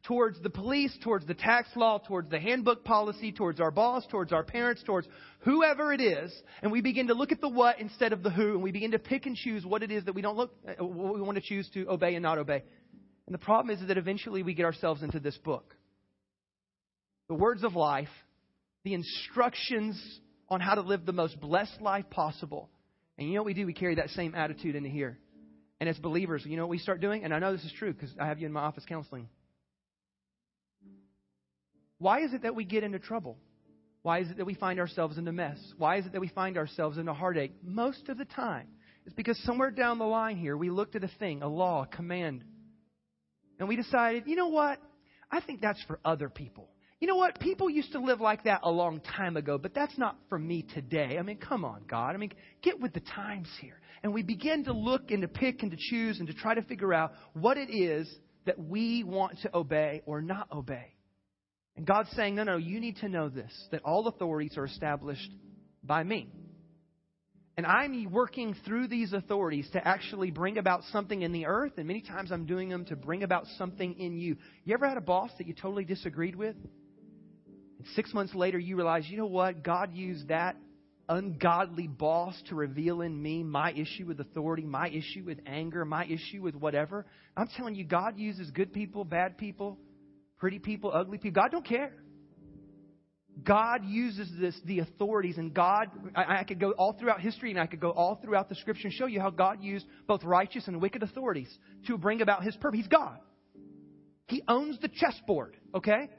towards 0.03 0.41
the 0.41 0.49
police, 0.49 0.95
towards 1.03 1.25
the 1.25 1.33
tax 1.33 1.67
law, 1.75 1.97
towards 1.97 2.29
the 2.29 2.39
handbook 2.39 2.83
policy, 2.83 3.31
towards 3.31 3.59
our 3.59 3.71
boss, 3.71 4.05
towards 4.07 4.31
our 4.31 4.43
parents, 4.43 4.81
towards 4.83 5.07
whoever 5.39 5.91
it 5.91 6.01
is, 6.01 6.33
and 6.61 6.71
we 6.71 6.81
begin 6.81 7.07
to 7.07 7.13
look 7.13 7.31
at 7.31 7.41
the 7.41 7.49
what 7.49 7.79
instead 7.79 8.13
of 8.13 8.23
the 8.23 8.29
who, 8.29 8.53
and 8.53 8.63
we 8.63 8.71
begin 8.71 8.91
to 8.91 8.99
pick 8.99 9.25
and 9.25 9.35
choose 9.35 9.65
what 9.65 9.83
it 9.83 9.91
is 9.91 10.05
that 10.05 10.13
we 10.13 10.21
don't 10.21 10.37
look, 10.37 10.53
uh, 10.67 10.83
what 10.83 11.15
we 11.15 11.21
want 11.21 11.37
to 11.37 11.43
choose 11.43 11.69
to 11.73 11.87
obey 11.89 12.15
and 12.15 12.23
not 12.23 12.37
obey. 12.37 12.63
And 13.25 13.33
the 13.33 13.39
problem 13.39 13.75
is 13.75 13.85
that 13.87 13.97
eventually 13.97 14.43
we 14.43 14.53
get 14.53 14.65
ourselves 14.65 15.03
into 15.03 15.19
this 15.19 15.37
book. 15.37 15.75
The 17.27 17.35
words 17.35 17.63
of 17.63 17.75
life, 17.75 18.07
the 18.85 18.93
instructions 18.93 20.01
on 20.49 20.61
how 20.61 20.75
to 20.75 20.81
live 20.81 21.05
the 21.05 21.11
most 21.11 21.39
blessed 21.41 21.81
life 21.81 22.09
possible. 22.09 22.69
And 23.17 23.27
you 23.27 23.35
know 23.35 23.41
what 23.41 23.47
we 23.47 23.53
do? 23.53 23.65
We 23.65 23.73
carry 23.73 23.95
that 23.95 24.09
same 24.11 24.33
attitude 24.33 24.75
into 24.75 24.89
here. 24.89 25.19
And 25.79 25.89
as 25.89 25.97
believers, 25.97 26.43
you 26.45 26.55
know 26.55 26.63
what 26.63 26.69
we 26.69 26.77
start 26.77 27.01
doing? 27.01 27.23
And 27.23 27.33
I 27.33 27.39
know 27.39 27.51
this 27.51 27.65
is 27.65 27.73
true 27.77 27.93
because 27.93 28.13
I 28.19 28.27
have 28.27 28.39
you 28.39 28.45
in 28.45 28.53
my 28.53 28.61
office 28.61 28.85
counseling. 28.87 29.27
Why 31.99 32.21
is 32.21 32.33
it 32.33 32.43
that 32.43 32.55
we 32.55 32.65
get 32.65 32.83
into 32.83 32.99
trouble? 32.99 33.37
Why 34.03 34.19
is 34.19 34.29
it 34.29 34.37
that 34.37 34.45
we 34.45 34.53
find 34.53 34.79
ourselves 34.79 35.17
in 35.17 35.27
a 35.27 35.31
mess? 35.31 35.57
Why 35.77 35.97
is 35.97 36.05
it 36.05 36.13
that 36.13 36.21
we 36.21 36.29
find 36.29 36.57
ourselves 36.57 36.97
in 36.97 37.07
a 37.07 37.13
heartache? 37.13 37.53
Most 37.63 38.07
of 38.09 38.17
the 38.17 38.25
time, 38.25 38.67
it's 39.05 39.15
because 39.15 39.37
somewhere 39.43 39.71
down 39.71 39.99
the 39.99 40.05
line 40.05 40.37
here, 40.37 40.55
we 40.55 40.69
looked 40.69 40.95
at 40.95 41.03
a 41.03 41.11
thing, 41.19 41.41
a 41.41 41.47
law, 41.47 41.83
a 41.83 41.87
command, 41.87 42.43
and 43.59 43.67
we 43.67 43.75
decided, 43.75 44.23
you 44.27 44.35
know 44.35 44.49
what? 44.49 44.79
I 45.31 45.41
think 45.41 45.61
that's 45.61 45.81
for 45.83 45.99
other 46.05 46.29
people. 46.29 46.69
You 46.99 47.07
know 47.07 47.15
what? 47.15 47.39
People 47.39 47.69
used 47.69 47.91
to 47.91 47.99
live 47.99 48.21
like 48.21 48.45
that 48.45 48.61
a 48.63 48.71
long 48.71 49.01
time 49.01 49.37
ago, 49.37 49.57
but 49.57 49.73
that's 49.73 49.97
not 49.97 50.17
for 50.29 50.39
me 50.39 50.65
today. 50.73 51.17
I 51.19 51.21
mean, 51.21 51.37
come 51.37 51.63
on, 51.63 51.83
God. 51.87 52.15
I 52.15 52.17
mean, 52.17 52.31
get 52.61 52.79
with 52.79 52.93
the 52.93 53.01
times 53.01 53.47
here. 53.61 53.79
And 54.03 54.13
we 54.13 54.23
begin 54.23 54.63
to 54.65 54.73
look 54.73 55.11
and 55.11 55.21
to 55.21 55.27
pick 55.27 55.61
and 55.61 55.71
to 55.71 55.77
choose 55.77 56.19
and 56.19 56.27
to 56.27 56.33
try 56.33 56.55
to 56.55 56.61
figure 56.63 56.93
out 56.93 57.13
what 57.33 57.57
it 57.57 57.69
is 57.69 58.11
that 58.45 58.57
we 58.59 59.03
want 59.03 59.39
to 59.41 59.55
obey 59.55 60.01
or 60.05 60.21
not 60.21 60.47
obey. 60.51 60.96
And 61.77 61.85
God's 61.85 62.09
saying, 62.11 62.35
no, 62.35 62.43
no, 62.43 62.57
you 62.57 62.79
need 62.79 62.97
to 62.97 63.07
know 63.07 63.29
this 63.29 63.51
that 63.71 63.83
all 63.83 64.07
authorities 64.07 64.57
are 64.57 64.65
established 64.65 65.31
by 65.83 66.03
me. 66.03 66.27
And 67.55 67.65
I'm 67.65 68.11
working 68.11 68.55
through 68.65 68.87
these 68.87 69.13
authorities 69.13 69.67
to 69.73 69.87
actually 69.87 70.29
bring 70.29 70.57
about 70.59 70.83
something 70.91 71.23
in 71.23 71.31
the 71.31 71.47
earth, 71.47 71.73
and 71.77 71.87
many 71.87 72.01
times 72.01 72.31
I'm 72.31 72.45
doing 72.45 72.69
them 72.69 72.85
to 72.85 72.95
bring 72.95 73.23
about 73.23 73.45
something 73.57 73.97
in 73.99 74.17
you. 74.17 74.37
You 74.63 74.75
ever 74.75 74.87
had 74.87 74.97
a 74.97 75.01
boss 75.01 75.31
that 75.37 75.47
you 75.47 75.53
totally 75.53 75.83
disagreed 75.83 76.35
with? 76.35 76.55
And 76.55 77.87
six 77.95 78.13
months 78.13 78.35
later, 78.35 78.59
you 78.59 78.75
realize, 78.75 79.07
you 79.07 79.17
know 79.17 79.25
what? 79.25 79.63
God 79.63 79.91
used 79.93 80.27
that 80.27 80.55
ungodly 81.09 81.87
boss 81.87 82.35
to 82.49 82.55
reveal 82.55 83.01
in 83.01 83.19
me 83.19 83.41
my 83.41 83.71
issue 83.71 84.05
with 84.05 84.19
authority, 84.19 84.63
my 84.63 84.89
issue 84.89 85.23
with 85.25 85.39
anger, 85.47 85.85
my 85.85 86.05
issue 86.05 86.41
with 86.41 86.53
whatever. 86.55 87.05
I'm 87.35 87.47
telling 87.55 87.73
you, 87.73 87.85
God 87.85 88.19
uses 88.19 88.51
good 88.51 88.73
people, 88.73 89.03
bad 89.03 89.37
people, 89.37 89.79
pretty 90.37 90.59
people, 90.59 90.91
ugly 90.93 91.17
people. 91.17 91.41
God 91.41 91.51
don't 91.51 91.65
care. 91.65 91.91
God 93.43 93.85
uses 93.85 94.29
this, 94.39 94.59
the 94.65 94.79
authorities, 94.79 95.37
and 95.37 95.53
God, 95.53 95.89
I, 96.15 96.39
I, 96.39 96.43
could 96.43 96.59
go 96.59 96.71
all 96.71 96.93
throughout 96.93 97.21
history 97.21 97.51
and 97.51 97.59
I 97.59 97.67
could 97.67 97.79
go 97.79 97.91
all 97.91 98.15
throughout 98.15 98.49
the 98.49 98.55
scripture 98.55 98.87
and 98.87 98.93
show 98.93 99.05
you 99.05 99.21
how 99.21 99.29
God 99.29 99.61
used 99.61 99.85
both 100.07 100.23
righteous 100.23 100.67
and 100.67 100.81
wicked 100.81 101.03
authorities 101.03 101.55
to 101.85 101.97
bring 101.97 102.21
about 102.21 102.43
his 102.43 102.55
purpose. 102.55 102.79
He's 102.79 102.87
God. 102.87 103.19
He 104.27 104.41
owns 104.47 104.79
the 104.79 104.89
chessboard, 104.89 105.55
okay? 105.75 106.09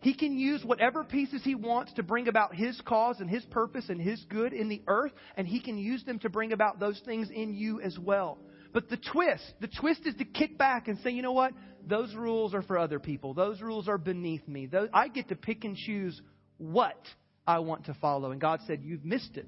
He 0.00 0.14
can 0.14 0.38
use 0.38 0.64
whatever 0.64 1.04
pieces 1.04 1.42
he 1.44 1.54
wants 1.54 1.92
to 1.94 2.02
bring 2.02 2.28
about 2.28 2.54
his 2.54 2.80
cause 2.86 3.20
and 3.20 3.28
his 3.28 3.44
purpose 3.46 3.86
and 3.88 4.00
his 4.00 4.24
good 4.30 4.52
in 4.52 4.68
the 4.68 4.82
earth, 4.86 5.12
and 5.36 5.46
he 5.46 5.60
can 5.60 5.76
use 5.76 6.02
them 6.04 6.18
to 6.20 6.30
bring 6.30 6.52
about 6.52 6.80
those 6.80 7.00
things 7.04 7.28
in 7.30 7.54
you 7.54 7.80
as 7.80 7.98
well. 7.98 8.38
But 8.72 8.88
the 8.88 8.98
twist, 8.98 9.54
the 9.60 9.68
twist 9.68 10.02
is 10.04 10.14
to 10.16 10.24
kick 10.24 10.58
back 10.58 10.88
and 10.88 10.98
say, 10.98 11.10
you 11.10 11.22
know 11.22 11.32
what? 11.32 11.52
those 11.88 12.14
rules 12.14 12.54
are 12.54 12.62
for 12.62 12.78
other 12.78 12.98
people. 12.98 13.34
Those 13.34 13.60
rules 13.60 13.88
are 13.88 13.98
beneath 13.98 14.46
me. 14.46 14.66
Those, 14.66 14.88
I 14.92 15.08
get 15.08 15.28
to 15.28 15.36
pick 15.36 15.64
and 15.64 15.76
choose 15.76 16.20
what 16.58 17.00
I 17.46 17.60
want 17.60 17.86
to 17.86 17.94
follow. 17.94 18.30
And 18.30 18.40
God 18.40 18.60
said, 18.66 18.82
You've 18.82 19.04
missed 19.04 19.36
it. 19.36 19.46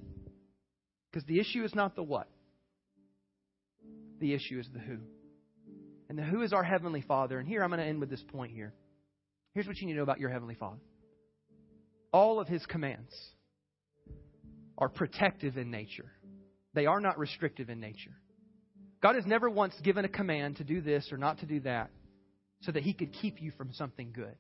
Because 1.11 1.27
the 1.27 1.41
issue 1.41 1.65
is 1.65 1.75
not 1.75 1.97
the 1.97 2.03
what, 2.03 2.29
the 4.21 4.33
issue 4.33 4.59
is 4.61 4.69
the 4.73 4.79
who. 4.79 4.99
And 6.09 6.19
the 6.19 6.23
who 6.23 6.43
is 6.43 6.53
our 6.53 6.63
Heavenly 6.63 7.03
Father. 7.03 7.39
And 7.39 7.49
here 7.49 7.63
I'm 7.63 7.71
going 7.71 7.81
to 7.81 7.87
end 7.87 8.01
with 8.01 8.11
this 8.11 8.23
point 8.33 8.53
here. 8.53 8.73
Here's 9.55 9.67
what 9.67 9.77
you 9.79 9.87
need 9.87 9.95
to 9.95 9.99
know 9.99 10.05
about 10.05 10.21
your 10.21 10.31
Heavenly 10.31 10.55
Father 10.55 10.81
all 12.13 12.41
of 12.41 12.49
His 12.49 12.65
commands 12.67 13.13
are 14.79 14.89
protective 14.89 15.57
in 15.57 15.71
nature, 15.71 16.11
they 16.75 16.87
are 16.87 17.01
not 17.01 17.19
restrictive 17.19 17.69
in 17.71 17.81
nature. 17.81 18.17
God 19.03 19.15
has 19.15 19.27
never 19.27 19.49
once 19.49 19.75
given 19.83 20.05
a 20.05 20.09
command 20.09 20.57
to 20.57 20.65
do 20.65 20.81
this 20.81 21.09
or 21.11 21.17
not 21.17 21.39
to 21.41 21.47
do 21.47 21.61
that 21.61 21.91
so 22.63 22.73
that 22.73 22.83
He 22.83 22.93
could 22.93 23.13
keep 23.13 23.41
you 23.41 23.51
from 23.53 23.73
something 23.73 24.13
good. 24.13 24.37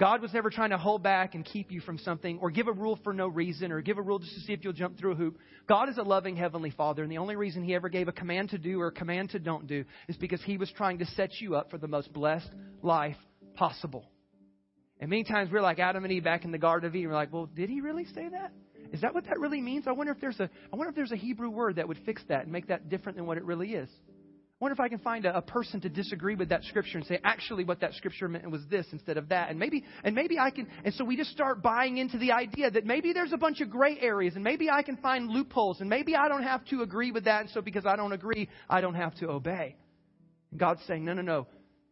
God 0.00 0.20
was 0.20 0.32
never 0.32 0.50
trying 0.50 0.70
to 0.70 0.78
hold 0.78 1.02
back 1.02 1.34
and 1.34 1.44
keep 1.44 1.70
you 1.70 1.80
from 1.80 1.98
something 1.98 2.38
or 2.40 2.50
give 2.50 2.66
a 2.66 2.72
rule 2.72 2.98
for 3.04 3.12
no 3.12 3.28
reason 3.28 3.70
or 3.70 3.80
give 3.82 3.98
a 3.98 4.02
rule 4.02 4.18
just 4.18 4.34
to 4.34 4.40
see 4.40 4.52
if 4.52 4.64
you'll 4.64 4.72
jump 4.72 4.98
through 4.98 5.12
a 5.12 5.14
hoop. 5.14 5.38
God 5.68 5.88
is 5.88 5.98
a 5.98 6.02
loving 6.02 6.34
Heavenly 6.34 6.70
Father, 6.70 7.02
and 7.02 7.12
the 7.12 7.18
only 7.18 7.36
reason 7.36 7.62
He 7.62 7.74
ever 7.74 7.88
gave 7.88 8.08
a 8.08 8.12
command 8.12 8.50
to 8.50 8.58
do 8.58 8.80
or 8.80 8.88
a 8.88 8.92
command 8.92 9.30
to 9.30 9.38
don't 9.38 9.66
do 9.66 9.84
is 10.08 10.16
because 10.16 10.42
He 10.42 10.56
was 10.56 10.72
trying 10.76 10.98
to 10.98 11.06
set 11.06 11.30
you 11.40 11.54
up 11.54 11.70
for 11.70 11.78
the 11.78 11.86
most 11.86 12.12
blessed 12.12 12.50
life 12.82 13.16
possible. 13.54 14.10
And 14.98 15.10
many 15.10 15.24
times 15.24 15.50
we're 15.52 15.60
like 15.60 15.78
Adam 15.78 16.04
and 16.04 16.12
Eve 16.12 16.24
back 16.24 16.44
in 16.44 16.52
the 16.52 16.58
Garden 16.58 16.88
of 16.88 16.96
Eden. 16.96 17.10
We're 17.10 17.14
like, 17.14 17.32
well, 17.32 17.46
did 17.46 17.68
He 17.68 17.80
really 17.80 18.06
say 18.06 18.28
that? 18.28 18.52
Is 18.92 19.00
that 19.00 19.14
what 19.14 19.24
that 19.24 19.40
really 19.40 19.60
means? 19.60 19.86
I 19.88 19.92
wonder 19.92 20.12
if 20.12 20.20
there's 20.20 20.38
a 20.38 20.48
I 20.72 20.76
wonder 20.76 20.90
if 20.90 20.94
there's 20.96 21.12
a 21.12 21.16
Hebrew 21.16 21.50
word 21.50 21.76
that 21.76 21.88
would 21.88 21.98
fix 22.04 22.22
that 22.28 22.42
and 22.44 22.52
make 22.52 22.68
that 22.68 22.88
different 22.88 23.16
than 23.16 23.26
what 23.26 23.38
it 23.38 23.44
really 23.44 23.74
is 23.74 23.88
I 24.62 24.64
wonder 24.64 24.74
if 24.74 24.80
I 24.80 24.88
can 24.88 25.00
find 25.00 25.24
a, 25.24 25.38
a, 25.38 25.42
person 25.42 25.80
to 25.80 25.88
disagree 25.88 26.36
with 26.36 26.50
that 26.50 26.62
scripture 26.62 26.96
and 26.96 27.04
say, 27.04 27.18
actually, 27.24 27.64
what 27.64 27.80
that 27.80 27.94
scripture 27.94 28.28
meant 28.28 28.48
was 28.48 28.62
this 28.70 28.86
instead 28.92 29.16
of 29.16 29.30
that. 29.30 29.50
And 29.50 29.58
maybe, 29.58 29.82
and 30.04 30.14
maybe 30.14 30.38
I 30.38 30.52
can, 30.52 30.68
and 30.84 30.94
so 30.94 31.04
we 31.04 31.16
just 31.16 31.32
start 31.32 31.64
buying 31.64 31.98
into 31.98 32.16
the 32.16 32.30
idea 32.30 32.70
that 32.70 32.86
maybe 32.86 33.12
there's 33.12 33.32
a 33.32 33.36
bunch 33.36 33.60
of 33.60 33.70
gray 33.70 33.98
areas 34.00 34.36
and 34.36 34.44
maybe 34.44 34.70
I 34.70 34.82
can 34.82 34.98
find 34.98 35.28
loopholes 35.28 35.80
and 35.80 35.90
maybe 35.90 36.14
I 36.14 36.28
don't 36.28 36.44
have 36.44 36.64
to 36.66 36.82
agree 36.82 37.10
with 37.10 37.24
that. 37.24 37.40
And 37.40 37.50
so 37.50 37.60
because 37.60 37.84
I 37.86 37.96
don't 37.96 38.12
agree, 38.12 38.48
I 38.70 38.80
don't 38.80 38.94
have 38.94 39.16
to 39.16 39.30
obey. 39.30 39.74
And 40.52 40.60
God's 40.60 40.82
saying, 40.86 41.04
no, 41.04 41.14
no, 41.14 41.22
no. 41.22 41.48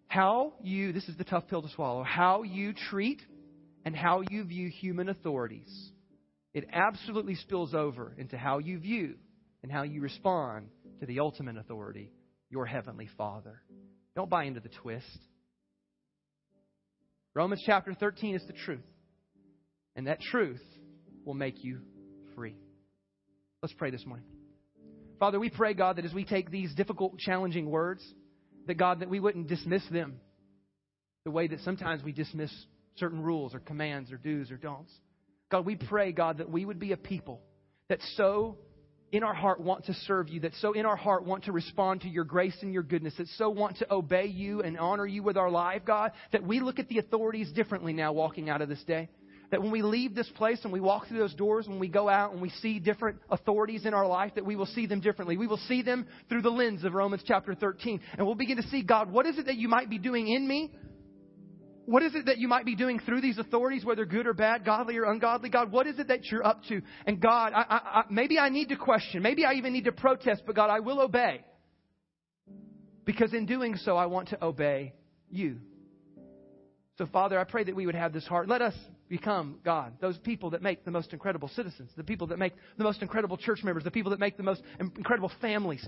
How 0.07 0.53
you, 0.63 0.93
this 0.93 1.09
is 1.09 1.17
the 1.17 1.25
tough 1.25 1.49
pill 1.49 1.63
to 1.63 1.69
swallow, 1.71 2.05
how 2.05 2.45
you 2.45 2.73
treat 2.73 3.21
and 3.85 3.97
how 3.97 4.23
you 4.31 4.45
view 4.45 4.69
human 4.69 5.09
authorities, 5.09 5.91
it 6.55 6.69
absolutely 6.73 7.35
spills 7.37 7.75
over 7.75 8.15
into 8.19 8.37
how 8.37 8.59
you 8.59 8.79
view 8.79 9.15
and 9.63 9.71
how 9.71 9.83
you 9.83 10.01
respond 10.01 10.69
to 11.01 11.07
the 11.07 11.21
ultimate 11.21 11.57
authority 11.57 12.11
your 12.51 12.67
heavenly 12.67 13.09
Father. 13.17 13.63
Don't 14.17 14.29
buy 14.29 14.45
into 14.45 14.61
the 14.61 14.71
twist. 14.83 15.07
Romans 17.35 17.63
chapter 17.65 17.95
13 17.95 18.35
is 18.35 18.43
the 18.47 18.53
truth. 18.53 18.81
And 19.95 20.09
that 20.09 20.21
truth 20.21 20.63
will 21.25 21.35
make 21.35 21.63
you 21.63 21.81
free. 22.35 22.57
Let's 23.63 23.75
pray 23.75 23.91
this 23.91 24.05
morning. 24.05 24.27
Father, 25.21 25.39
we 25.39 25.51
pray, 25.51 25.75
God, 25.75 25.97
that 25.97 26.05
as 26.05 26.15
we 26.15 26.25
take 26.25 26.51
these 26.51 26.75
difficult, 26.75 27.19
challenging 27.19 27.71
words, 27.71 28.03
that 28.67 28.75
God, 28.79 29.01
that 29.01 29.11
we 29.11 29.21
wouldn't 29.21 29.49
dismiss 29.49 29.83
them 29.91 30.21
the 31.25 31.31
way 31.31 31.47
that 31.47 31.61
sometimes 31.61 32.03
we 32.03 32.13
dismiss 32.13 32.51
certain 32.97 33.23
rules 33.23 33.55
or 33.55 33.61
commands 33.61 34.11
or 34.11 34.17
do's 34.17 34.51
or 34.51 34.57
don'ts. 34.57 34.93
God, 35.51 35.67
we 35.67 35.77
pray, 35.77 36.13
God, 36.13 36.39
that 36.39 36.51
we 36.51 36.65
would 36.65 36.79
be 36.79 36.93
a 36.93 36.97
people 36.97 37.41
that 37.89 37.99
so 38.17 38.57
in 39.13 39.25
our 39.25 39.35
heart 39.35 39.61
want 39.61 39.87
to 39.87 39.95
serve 39.95 40.29
you, 40.29 40.41
that 40.41 40.55
so 40.61 40.73
in 40.73 40.87
our 40.87 40.97
heart 40.97 41.25
want 41.25 41.45
to 41.45 41.53
respond 41.53 42.03
to 42.03 42.09
your 42.09 42.23
grace 42.23 42.57
and 42.63 42.73
your 42.73 42.85
goodness, 42.85 43.15
that 43.19 43.27
so 43.37 43.51
want 43.51 43.79
to 43.79 43.93
obey 43.93 44.27
you 44.27 44.63
and 44.63 44.79
honor 44.79 45.07
you 45.07 45.25
with 45.25 45.37
our 45.37 45.51
life, 45.51 45.83
God, 45.85 46.13
that 46.31 46.45
we 46.45 46.61
look 46.61 46.79
at 46.79 46.89
the 46.89 46.99
authorities 46.99 47.51
differently 47.51 47.93
now 47.93 48.13
walking 48.13 48.49
out 48.49 48.63
of 48.63 48.69
this 48.69 48.83
day. 48.85 49.09
that 49.51 49.61
when 49.61 49.71
we 49.71 49.83
leave 49.83 50.15
this 50.15 50.29
place 50.37 50.61
and 50.65 50.73
we 50.73 50.81
walk 50.81 51.09
through 51.09 51.19
those 51.19 51.35
doors, 51.35 51.67
when 51.67 51.79
we 51.79 51.89
go 51.89 52.09
out 52.09 52.33
and 52.33 52.41
we 52.41 52.51
see 52.63 52.79
different 52.79 53.19
authorities 53.31 53.85
in 53.85 53.95
our 53.95 54.07
life, 54.07 54.33
that 54.37 54.47
we 54.47 54.57
will 54.57 54.67
see 54.67 54.87
them 54.87 55.01
differently. 55.01 55.37
We 55.37 55.47
will 55.47 55.61
see 55.69 55.83
them 55.83 56.07
through 56.29 56.43
the 56.43 56.51
lens 56.51 56.85
of 56.85 56.95
Romans 56.95 57.23
chapter 57.27 57.55
13. 57.55 58.01
And 58.17 58.27
we'll 58.27 58.37
begin 58.37 58.57
to 58.59 58.69
see, 58.69 58.83
God, 58.83 59.11
what 59.11 59.27
is 59.27 59.39
it 59.39 59.47
that 59.47 59.57
you 59.57 59.69
might 59.69 59.91
be 59.91 59.99
doing 59.99 60.29
in 60.29 60.47
me? 60.47 60.71
What 61.91 62.05
is 62.05 62.15
it 62.15 62.27
that 62.27 62.39
you 62.39 62.47
might 62.47 62.65
be 62.65 62.77
doing 62.77 63.01
through 63.01 63.21
these 63.21 63.37
authorities, 63.37 63.85
whether 63.85 64.07
good 64.07 64.29
or 64.29 64.33
bad, 64.33 64.65
godly 64.65 64.97
or 64.97 65.11
ungodly? 65.11 65.51
God, 65.51 65.73
what 65.73 65.89
is 65.89 65.99
it 65.99 66.07
that 66.07 66.25
you're 66.27 66.47
up 66.47 66.63
to? 66.69 66.83
And 67.05 67.21
God, 67.21 67.53
I, 67.53 67.63
I, 67.63 67.77
I, 67.77 68.03
maybe 68.09 68.39
I 68.39 68.49
need 68.49 68.69
to 68.69 68.77
question. 68.77 69.25
Maybe 69.25 69.45
I 69.45 69.55
even 69.55 69.73
need 69.73 69.87
to 69.87 69.93
protest, 69.93 70.43
but 70.47 70.55
God, 70.55 70.71
I 70.71 70.79
will 70.79 71.01
obey. 71.01 71.45
Because 73.05 73.35
in 73.35 73.45
doing 73.45 73.75
so, 73.75 73.97
I 73.97 74.07
want 74.07 74.29
to 74.29 74.45
obey 74.45 74.95
you. 75.31 75.57
So, 76.97 77.07
Father, 77.07 77.41
I 77.41 77.43
pray 77.43 77.65
that 77.65 77.75
we 77.75 77.87
would 77.87 77.97
have 77.97 78.13
this 78.13 78.25
heart. 78.25 78.47
Let 78.47 78.63
us 78.63 78.75
become, 79.09 79.59
God, 79.65 79.95
those 80.01 80.17
people 80.19 80.51
that 80.51 80.63
make 80.63 80.85
the 80.85 80.93
most 80.93 81.13
incredible 81.13 81.49
citizens, 81.49 81.91
the 81.97 82.05
people 82.05 82.29
that 82.29 82.39
make 82.39 82.53
the 82.79 82.85
most 82.85 83.03
incredible 83.03 83.37
church 83.37 83.65
members, 83.65 83.83
the 83.83 83.91
people 83.91 84.11
that 84.11 84.21
make 84.21 84.37
the 84.37 84.45
most 84.45 84.63
incredible 84.79 85.33
families, 85.41 85.85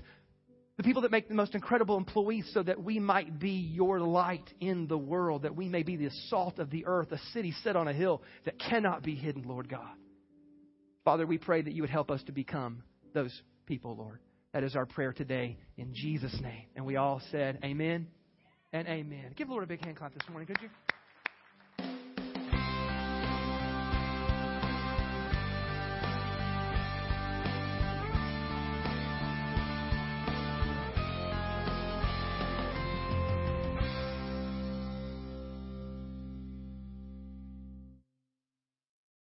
the 0.77 0.83
people 0.83 1.03
that 1.03 1.11
make 1.11 1.27
the 1.27 1.35
most 1.35 1.53
incredible 1.53 1.97
employees, 1.97 2.49
so 2.53 2.63
that 2.63 2.83
we 2.83 2.99
might 2.99 3.39
be 3.39 3.51
your 3.51 3.99
light 3.99 4.49
in 4.59 4.87
the 4.87 4.97
world, 4.97 5.43
that 5.43 5.55
we 5.55 5.67
may 5.69 5.83
be 5.83 5.95
the 5.97 6.09
salt 6.29 6.57
of 6.57 6.71
the 6.71 6.85
earth, 6.85 7.11
a 7.11 7.19
city 7.31 7.53
set 7.63 7.75
on 7.75 7.87
a 7.87 7.93
hill 7.93 8.23
that 8.45 8.59
cannot 8.59 9.03
be 9.03 9.15
hidden, 9.15 9.43
Lord 9.43 9.69
God. 9.69 9.95
Father, 11.05 11.27
we 11.27 11.37
pray 11.37 11.61
that 11.61 11.73
you 11.73 11.83
would 11.83 11.91
help 11.91 12.09
us 12.09 12.23
to 12.23 12.31
become 12.31 12.81
those 13.13 13.41
people, 13.65 13.95
Lord. 13.95 14.19
That 14.53 14.63
is 14.63 14.75
our 14.75 14.85
prayer 14.85 15.13
today 15.13 15.57
in 15.77 15.93
Jesus' 15.93 16.35
name. 16.41 16.65
And 16.75 16.85
we 16.85 16.95
all 16.95 17.21
said, 17.31 17.59
Amen 17.63 18.07
and 18.71 18.87
amen. 18.87 19.33
Give 19.35 19.47
the 19.47 19.53
Lord 19.53 19.63
a 19.63 19.67
big 19.67 19.83
hand 19.83 19.97
clap 19.97 20.13
this 20.13 20.27
morning, 20.29 20.47
could 20.47 20.57
you? 20.61 20.69